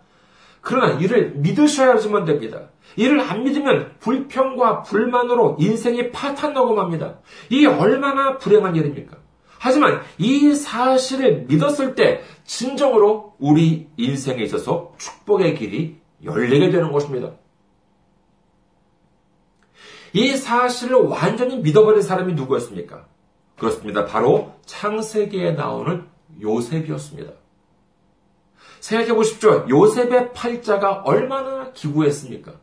그러나 0.62 1.00
이를 1.00 1.32
믿으셔야지만 1.36 2.26
됩니다. 2.26 2.70
이를 2.96 3.20
안 3.20 3.44
믿으면 3.44 3.96
불평과 4.00 4.82
불만으로 4.84 5.58
인생이 5.60 6.12
파탄나고 6.12 6.74
맙니다. 6.74 7.20
이 7.50 7.66
얼마나 7.66 8.38
불행한 8.38 8.76
일입니까? 8.76 9.18
하지만 9.60 10.02
이 10.18 10.54
사실을 10.54 11.46
믿었을 11.48 11.96
때 11.96 12.22
진정으로 12.44 13.36
우리 13.40 13.88
인생에 13.98 14.44
있어서 14.44 14.94
축복의 14.98 15.56
길이 15.56 15.98
열리게 16.24 16.70
되는 16.70 16.92
것입니다. 16.92 17.32
이 20.14 20.38
사실을 20.38 20.98
완전히 20.98 21.58
믿어버린 21.58 22.02
사람이 22.02 22.34
누구였습니까? 22.34 23.06
그렇습니다. 23.58 24.06
바로 24.06 24.54
창세기에 24.66 25.54
나오는 25.54 26.06
요셉이었습니다. 26.42 27.32
생각해 28.80 29.14
보십시오. 29.14 29.66
요셉의 29.70 30.34
팔자가 30.34 31.02
얼마나 31.06 31.72
기구했습니까? 31.72 32.54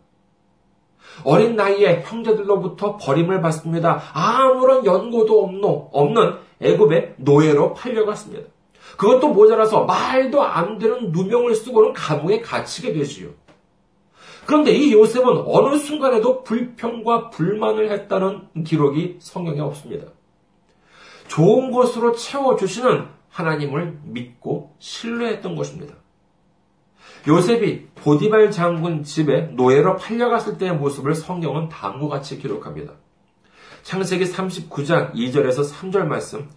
어린 1.25 1.57
나이에 1.57 2.03
형제들로부터 2.07 2.97
버림을 2.99 3.41
받습니다. 3.41 4.03
아무런 4.13 4.85
연고도 4.85 5.89
없는 5.93 6.35
애굽의 6.61 7.15
노예로 7.19 7.75
팔려갔습니다. 7.75 8.49
그것도 8.97 9.29
모자라서 9.29 9.85
말도 9.85 10.43
안 10.43 10.79
되는 10.79 11.11
누명을 11.11 11.55
쓰고는 11.55 11.95
감옥에 11.95 12.41
갇히게 12.41 12.93
되지요. 12.93 13.31
그런데 14.47 14.73
이 14.73 14.93
요셉은 14.93 15.45
어느 15.47 15.77
순간에도 15.77 16.43
불평과 16.43 17.31
불만을 17.31 17.91
했다는 17.91 18.65
기록이 18.65 19.17
성경에 19.21 19.61
없습니다. 19.61 20.07
좋은 21.29 21.71
것으로 21.71 22.13
채워주시는 22.13 23.07
하나님을 23.29 24.01
믿고 24.03 24.75
신뢰했던 24.79 25.55
것입니다. 25.55 25.95
요셉이 27.29 27.87
보디발 27.95 28.51
장군 28.51 29.03
집에 29.03 29.43
노예로 29.53 29.97
팔려갔을 29.97 30.59
때의 30.59 30.75
모습을 30.75 31.15
성경은 31.15 31.69
다음과 31.69 32.09
같이 32.09 32.39
기록합니다. 32.39 32.95
창세기 33.83 34.25
39장 34.25 35.15
2절에서 35.15 35.71
3절 35.71 36.05
말씀 36.05 36.51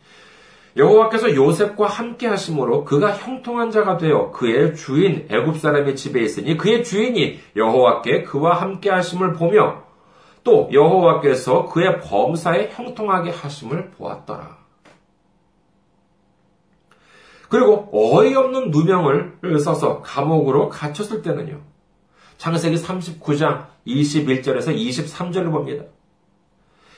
여호와께서 0.75 1.35
요셉과 1.35 1.85
함께 1.87 2.27
하심으로 2.27 2.83
그가 2.85 3.15
형통한 3.15 3.69
자가 3.71 3.97
되어 3.97 4.31
그의 4.31 4.75
주인 4.75 5.27
애굽 5.29 5.59
사람의 5.59 5.95
집에 5.95 6.21
있으니 6.21 6.57
그의 6.57 6.83
주인이 6.83 7.39
여호와께 7.55 8.23
그와 8.23 8.59
함께 8.59 8.89
하심을 8.89 9.33
보며 9.33 9.83
또 10.43 10.69
여호와께서 10.71 11.67
그의 11.67 11.99
범사에 12.01 12.71
형통하게 12.71 13.29
하심을 13.31 13.91
보았더라. 13.91 14.57
그리고 17.49 17.87
어이없는 17.93 18.71
누명을 18.71 19.59
써서 19.59 20.01
감옥으로 20.01 20.69
갇혔을 20.69 21.21
때는요. 21.21 21.61
창세기 22.37 22.77
39장 22.77 23.67
21절에서 23.85 24.75
23절을 24.75 25.51
봅니다. 25.51 25.85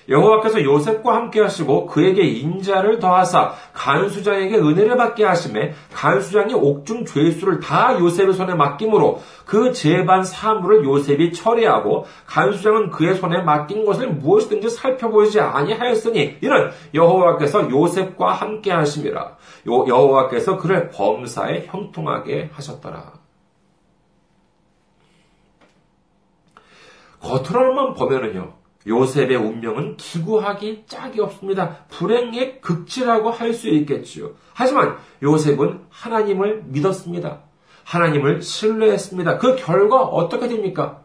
여호와께서 0.08 0.64
요셉과 0.64 1.16
함께 1.16 1.42
하시고 1.42 1.88
그에게 1.88 2.24
인자를 2.24 3.00
더하사 3.00 3.54
간수장에게 3.74 4.58
은혜를 4.58 4.98
받게 4.98 5.24
하심에 5.26 5.74
간수장이 5.94 6.54
옥중 6.54 7.06
죄수를 7.06 7.60
다 7.60 8.00
요셉의 8.00 8.34
손에 8.34 8.54
맡김으로 8.56 9.22
그 9.46 9.72
재반 9.72 10.24
사물을 10.24 10.84
요셉이 10.86 11.34
처리하고 11.34 12.06
간수장은 12.28 12.90
그의 12.92 13.16
손에 13.16 13.42
맡긴 13.42 13.86
것을 13.86 14.10
무엇이든지 14.10 14.70
살펴보지 14.70 15.40
아니하였으니 15.40 16.38
이는 16.42 16.72
여호와께서 16.94 17.70
요셉과 17.70 18.32
함께 18.34 18.72
하심이라 18.72 19.38
여호와께서 19.68 20.58
그를 20.58 20.90
범사에 20.90 21.66
형통하게 21.68 22.50
하셨더라. 22.54 23.14
겉으로만 27.22 27.96
보면은요. 27.96 28.65
요셉의 28.88 29.36
운명은 29.36 29.98
기구하기 29.98 30.84
짝이 30.88 31.20
없습니다. 31.22 31.86
불행의 31.90 32.62
극치라고 32.62 33.32
할 33.32 33.54
수 33.54 33.70
있겠지요. 33.70 34.32
하지만 34.54 34.98
요셉은 35.24 35.82
하나님을 35.90 36.64
믿었습니다. 36.66 37.42
하나님을 37.84 38.42
신뢰했습니다. 38.42 39.38
그 39.38 39.56
결과 39.56 40.02
어떻게 40.02 40.48
됩니까? 40.48 41.02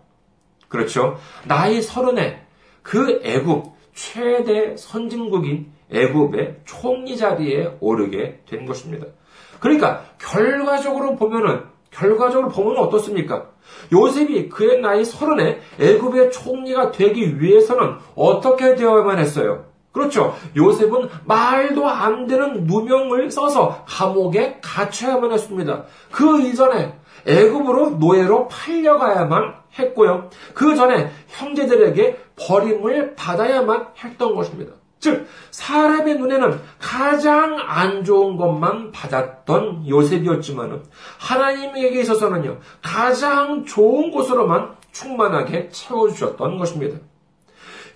그렇죠. 0.69 1.17
나이 1.47 1.81
서른에 1.81 2.45
그 2.83 3.21
애굽 3.23 3.73
최대 3.95 4.77
선진국인 4.77 5.73
애굽의 5.93 6.61
총리 6.65 7.17
자리에 7.17 7.77
오르게 7.81 8.41
된 8.49 8.67
것입니다. 8.67 9.07
그러니까 9.61 10.05
결과적으로 10.19 11.17
보면은 11.17 11.65
결과적으로 11.91 12.49
보면 12.49 12.79
어떻습니까? 12.79 13.51
요셉이 13.93 14.49
그의 14.49 14.81
나이 14.81 15.05
서른에 15.05 15.61
애굽의 15.79 16.31
총리가 16.31 16.93
되기 16.93 17.41
위해서는 17.41 17.97
어떻게 18.15 18.75
되어야만 18.75 19.19
했어요? 19.19 19.65
그렇죠. 19.93 20.37
요셉은 20.57 21.09
말도 21.25 21.89
안 21.89 22.27
되는 22.27 22.65
누명을 22.65 23.31
써서 23.31 23.85
감옥에 23.89 24.59
갇혀야만 24.63 25.33
했습니다. 25.33 25.85
그 26.13 26.41
이전에 26.41 26.95
애굽으로 27.27 27.91
노예로 27.99 28.49
팔려가야만 28.49 29.55
했고요. 29.79 30.31
그 30.55 30.75
전에 30.77 31.11
형제들에게 31.29 32.19
버림을 32.37 33.15
받아야만 33.15 33.89
했던 34.03 34.35
것입니다. 34.35 34.73
즉, 35.01 35.27
사람의 35.51 36.17
눈에는 36.19 36.61
가장 36.79 37.59
안 37.59 38.05
좋은 38.05 38.37
것만 38.37 38.93
받았던 38.93 39.89
요셉이었지만 39.89 40.85
하나님에게 41.19 42.01
있어서는요, 42.01 42.59
가장 42.83 43.65
좋은 43.65 44.11
곳으로만 44.11 44.77
충만하게 44.93 45.71
채워주셨던 45.71 46.59
것입니다. 46.59 46.99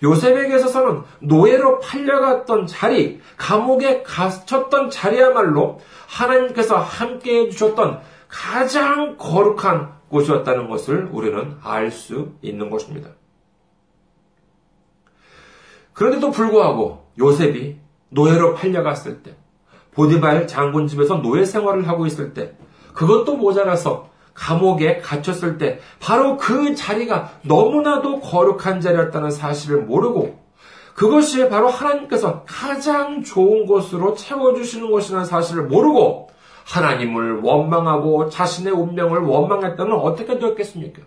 요셉에게 0.03 0.55
있어서는 0.57 1.03
노예로 1.19 1.79
팔려갔던 1.79 2.67
자리, 2.67 3.21
감옥에 3.37 4.03
갇혔던 4.03 4.89
자리야말로 4.89 5.79
하나님께서 6.07 6.77
함께 6.77 7.41
해주셨던 7.41 8.01
가장 8.27 9.15
거룩한 9.17 9.93
곳이었다는 10.09 10.69
것을 10.69 11.07
우리는 11.11 11.55
알 11.63 11.91
수 11.91 12.33
있는 12.41 12.69
것입니다. 12.69 13.09
그런데도 15.95 16.29
불구하고 16.29 17.07
요셉이 17.17 17.77
노예로 18.09 18.53
팔려갔을 18.53 19.23
때, 19.23 19.35
보디발 19.93 20.45
장군 20.45 20.87
집에서 20.87 21.15
노예 21.15 21.45
생활을 21.45 21.87
하고 21.87 22.05
있을 22.05 22.33
때, 22.33 22.55
그것도 22.93 23.37
모자라서 23.37 24.09
감옥에 24.33 24.97
갇혔을 24.97 25.57
때, 25.57 25.79
바로 25.99 26.37
그 26.37 26.75
자리가 26.75 27.31
너무나도 27.43 28.19
거룩한 28.19 28.81
자리였다는 28.81 29.31
사실을 29.31 29.81
모르고, 29.83 30.43
그것이 30.93 31.49
바로 31.49 31.69
하나님께서 31.69 32.43
가장 32.45 33.23
좋은 33.23 33.65
것으로 33.65 34.15
채워주시는 34.15 34.91
것이라는 34.91 35.25
사실을 35.25 35.63
모르고, 35.63 36.29
하나님을 36.65 37.41
원망하고 37.41 38.29
자신의 38.29 38.73
운명을 38.73 39.21
원망했다면 39.21 39.97
어떻게 39.97 40.37
되었겠습니까? 40.37 41.03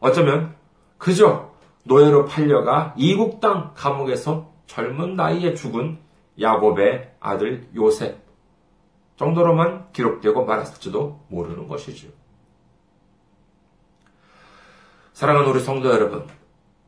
어쩌면 0.00 0.54
그저 0.98 1.47
노예로 1.88 2.26
팔려가 2.26 2.94
이국 2.96 3.40
땅 3.40 3.72
감옥에서 3.74 4.52
젊은 4.66 5.16
나이에 5.16 5.54
죽은 5.54 5.98
야곱의 6.40 7.14
아들 7.18 7.66
요셉 7.74 8.18
정도로만 9.16 9.88
기록되고 9.92 10.44
말았을지도 10.44 11.24
모르는 11.28 11.66
것이죠. 11.66 12.08
사랑하는 15.12 15.50
우리 15.50 15.58
성도 15.58 15.90
여러분, 15.90 16.24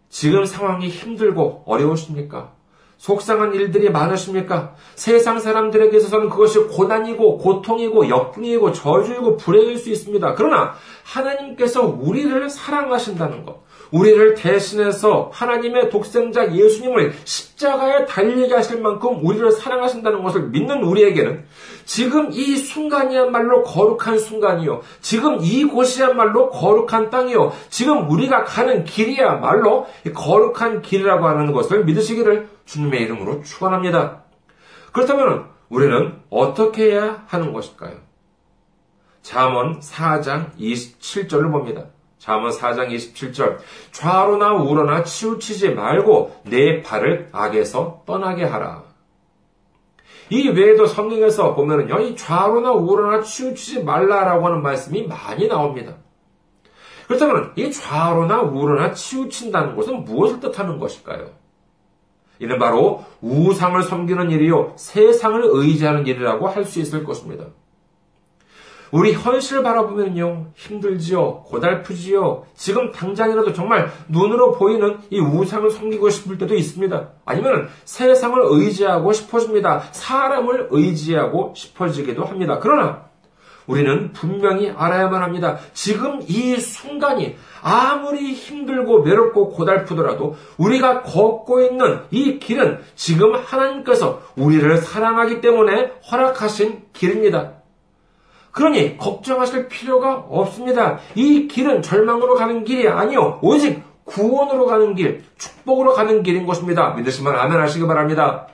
지금 0.09 0.45
상황이 0.45 0.89
힘들고 0.89 1.65
어려우십니까? 1.67 2.53
속상한 2.99 3.55
일들이 3.55 3.91
많으십니까? 3.91 4.77
세상 4.95 5.41
사람들에게 5.41 5.97
있어서는 5.97 6.29
그것이 6.29 6.59
고난이고 6.61 7.39
고통이고 7.39 8.09
역풍이고 8.11 8.73
저주이고 8.73 9.39
불행일 9.39 9.79
수 9.79 9.91
있습니다. 9.91 10.35
그러나 10.35 10.75
하나님께서 11.03 11.87
우리를 11.87 12.51
사랑하신다는 12.51 13.47
것, 13.47 13.65
우리를 13.90 14.35
대신해서 14.35 15.31
하나님의 15.33 15.90
독생자 15.90 16.53
예수님을 16.53 17.12
십자가에 17.24 18.07
달리게 18.07 18.55
하실 18.55 18.81
만큼 18.81 19.24
우리를 19.24 19.50
사랑하신다는 19.50 20.22
것을 20.22 20.48
믿는 20.48 20.83
우리에게는 20.83 21.44
지금 21.85 22.31
이 22.33 22.57
순간이야말로 22.57 23.62
거룩한 23.62 24.18
순간이요. 24.18 24.83
지금 25.00 25.38
이곳이야말로 25.40 26.50
거룩한 26.50 27.11
땅이요. 27.11 27.53
지금 27.68 28.09
우리가 28.11 28.44
가는 28.44 28.85
길이야말로 28.85 29.87
거룩한 30.14 30.83
길이라고 30.83 31.26
하는 31.26 31.53
것을 31.53 31.85
믿으시기를 31.85 32.48
주님의 32.64 33.03
이름으로 33.03 33.42
축원합니다. 33.42 34.22
그렇다면 34.92 35.46
우리는 35.68 36.14
어떻게 36.31 36.92
해야 36.92 37.24
하는 37.26 37.53
것일까요? 37.53 37.96
잠언 39.22 39.81
4장 39.81 40.57
27절을 40.59 41.50
봅니다. 41.50 41.87
잠언 42.20 42.50
4장 42.50 42.90
27절 42.90 43.56
좌로나 43.92 44.52
우로나 44.52 45.02
치우치지 45.02 45.70
말고 45.70 46.42
내 46.44 46.83
발을 46.83 47.30
악에서 47.33 48.02
떠나게 48.06 48.44
하라. 48.44 48.85
이 50.28 50.48
외에도 50.50 50.87
성경에서 50.87 51.54
보면은요, 51.54 51.98
이 52.00 52.16
좌로나 52.16 52.72
우로나 52.72 53.22
치우치지 53.22 53.85
말라라고 53.85 54.46
하는 54.46 54.62
말씀이 54.62 55.06
많이 55.06 55.48
나옵니다. 55.48 55.96
그렇다면 57.09 57.52
이 57.56 57.72
좌로나 57.72 58.42
우로나 58.42 58.92
치우친다는 58.92 59.74
것은 59.74 60.04
무엇을 60.04 60.40
뜻하는 60.40 60.78
것일까요? 60.78 61.30
이는 62.38 62.59
바로 62.59 63.02
우상을 63.22 63.83
섬기는 63.83 64.30
일이요, 64.30 64.74
세상을 64.76 65.42
의지하는 65.42 66.06
일이라고 66.06 66.48
할 66.48 66.64
수 66.66 66.80
있을 66.80 67.02
것입니다. 67.02 67.46
우리 68.90 69.12
현실을 69.12 69.62
바라보면요, 69.62 70.48
힘들지요, 70.55 71.44
고달프지요, 71.44 72.44
지금 72.55 72.90
당장이라도 72.90 73.53
정말 73.53 73.90
눈으로 74.09 74.53
보이는 74.53 74.98
이 75.11 75.20
우상을 75.20 75.70
섬기고 75.70 76.11
싶을 76.11 76.38
때도 76.38 76.55
있습니다. 76.55 77.09
아니면 77.24 77.68
세상을 77.85 78.40
의지하고 78.42 79.12
싶어집니다. 79.12 79.85
사람을 79.92 80.68
의지하고 80.70 81.55
싶어지기도 81.57 82.24
합니다. 82.24 82.59
그러나, 82.61 83.11
우리는 83.66 84.12
분명히 84.12 84.68
알아야만 84.68 85.22
합니다. 85.22 85.59
지금 85.72 86.20
이 86.26 86.57
순간이 86.57 87.37
아무리 87.62 88.33
힘들고 88.33 89.03
외롭고 89.03 89.50
고달프더라도 89.50 90.35
우리가 90.57 91.03
걷고 91.03 91.61
있는 91.61 92.00
이 92.11 92.40
길은 92.40 92.81
지금 92.96 93.35
하나님께서 93.35 94.22
우리를 94.37 94.76
사랑하기 94.79 95.40
때문에 95.40 95.92
허락하신 96.11 96.83
길입니다. 96.92 97.60
그러니 98.53 98.99
걱정하실 98.99 99.69
필요가 99.69 100.17
없습니다. 100.29 100.99
이 101.15 101.47
길은 101.47 101.83
절망으로 101.83 102.35
가는 102.35 102.65
길이 102.65 102.89
아니요. 102.89 103.39
오직 103.43 103.83
구원으로 104.05 104.67
가는 104.67 104.95
길, 104.95 105.25
축복으로 105.39 105.95
가는 105.95 106.23
길인 106.23 106.47
것입니다. 106.47 106.95
믿으시면 106.95 107.37
아멘 107.37 107.61
하시기 107.61 107.87
바랍니다. 107.87 108.49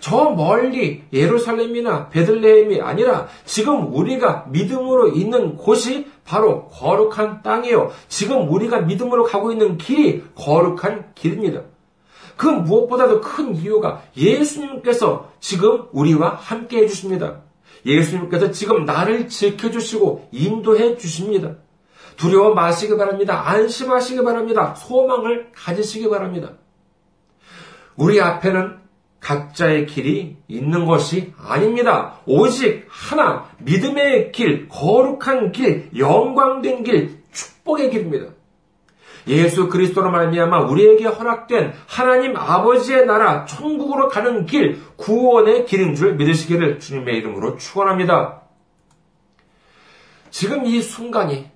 저 0.00 0.30
멀리 0.30 1.04
예루살렘이나 1.12 2.08
베들레헴이 2.08 2.80
아니라 2.80 3.26
지금 3.44 3.92
우리가 3.94 4.46
믿음으로 4.48 5.08
있는 5.08 5.56
곳이 5.56 6.06
바로 6.24 6.68
거룩한 6.68 7.42
땅이에요. 7.42 7.90
지금 8.08 8.48
우리가 8.50 8.80
믿음으로 8.82 9.24
가고 9.24 9.52
있는 9.52 9.76
길이 9.76 10.24
거룩한 10.34 11.12
길입니다. 11.14 11.62
그 12.36 12.46
무엇보다도 12.46 13.20
큰 13.20 13.56
이유가 13.56 14.02
예수님께서 14.16 15.30
지금 15.40 15.88
우리와 15.92 16.30
함께 16.30 16.78
해주십니다. 16.78 17.40
예수님께서 17.84 18.50
지금 18.50 18.84
나를 18.84 19.28
지켜주시고 19.28 20.28
인도해 20.32 20.96
주십니다. 20.96 21.56
두려워 22.16 22.54
마시기 22.54 22.96
바랍니다. 22.96 23.48
안심하시기 23.48 24.22
바랍니다. 24.24 24.74
소망을 24.74 25.50
가지시기 25.54 26.10
바랍니다. 26.10 26.52
우리 27.96 28.20
앞에는 28.20 28.78
각자의 29.20 29.86
길이 29.86 30.36
있는 30.46 30.84
것이 30.84 31.32
아닙니다. 31.38 32.20
오직 32.26 32.86
하나, 32.88 33.48
믿음의 33.58 34.32
길, 34.32 34.68
거룩한 34.68 35.52
길, 35.52 35.90
영광된 35.96 36.84
길, 36.84 37.18
축복의 37.32 37.90
길입니다. 37.90 38.37
예수 39.28 39.68
그리스도로 39.68 40.10
말미암아 40.10 40.62
우리에게 40.62 41.04
허락된 41.04 41.74
하나님 41.86 42.36
아버지의 42.36 43.06
나라 43.06 43.44
천국으로 43.44 44.08
가는 44.08 44.46
길 44.46 44.80
구원의 44.96 45.66
길인 45.66 45.94
줄 45.94 46.14
믿으시기를 46.14 46.80
주님의 46.80 47.16
이름으로 47.18 47.56
축원합니다. 47.56 48.42
지금 50.30 50.66
이 50.66 50.80
순간이 50.82 51.50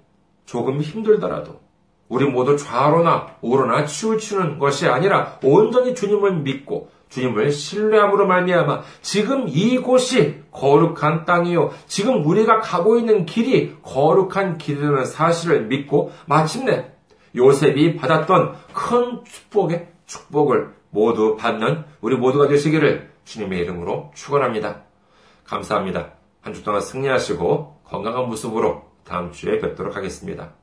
조금 0.44 0.80
힘들더라도 0.80 1.61
우리 2.08 2.26
모두 2.26 2.56
좌로나 2.56 3.37
우로나 3.40 3.87
치우치는 3.87 4.58
것이 4.58 4.87
아니라 4.87 5.38
온전히 5.42 5.94
주님을 5.94 6.40
믿고 6.40 6.90
주님을 7.08 7.52
신뢰함으로 7.52 8.26
말미암아 8.26 8.82
지금 9.02 9.46
이곳이 9.48 10.42
거룩한 10.50 11.24
땅이요 11.24 11.70
지금 11.87 12.26
우리가 12.26 12.61
가고 12.61 12.98
있는 12.98 13.26
길이 13.26 13.74
거룩한 13.82 14.58
길이라는 14.58 15.04
사실을 15.04 15.66
믿고 15.66 16.12
마침내 16.26 16.91
요셉이 17.34 17.96
받았던 17.96 18.56
큰 18.74 19.24
축복의 19.24 19.88
축복을 20.06 20.74
모두 20.90 21.36
받는 21.36 21.84
우리 22.00 22.16
모두가 22.16 22.48
되시기를 22.48 23.10
주님의 23.24 23.60
이름으로 23.60 24.10
축원합니다. 24.14 24.82
감사합니다. 25.44 26.12
한 26.42 26.52
주 26.52 26.62
동안 26.64 26.80
승리하시고 26.80 27.82
건강한 27.84 28.26
모습으로 28.26 28.82
다음 29.04 29.30
주에 29.32 29.58
뵙도록 29.58 29.96
하겠습니다. 29.96 30.54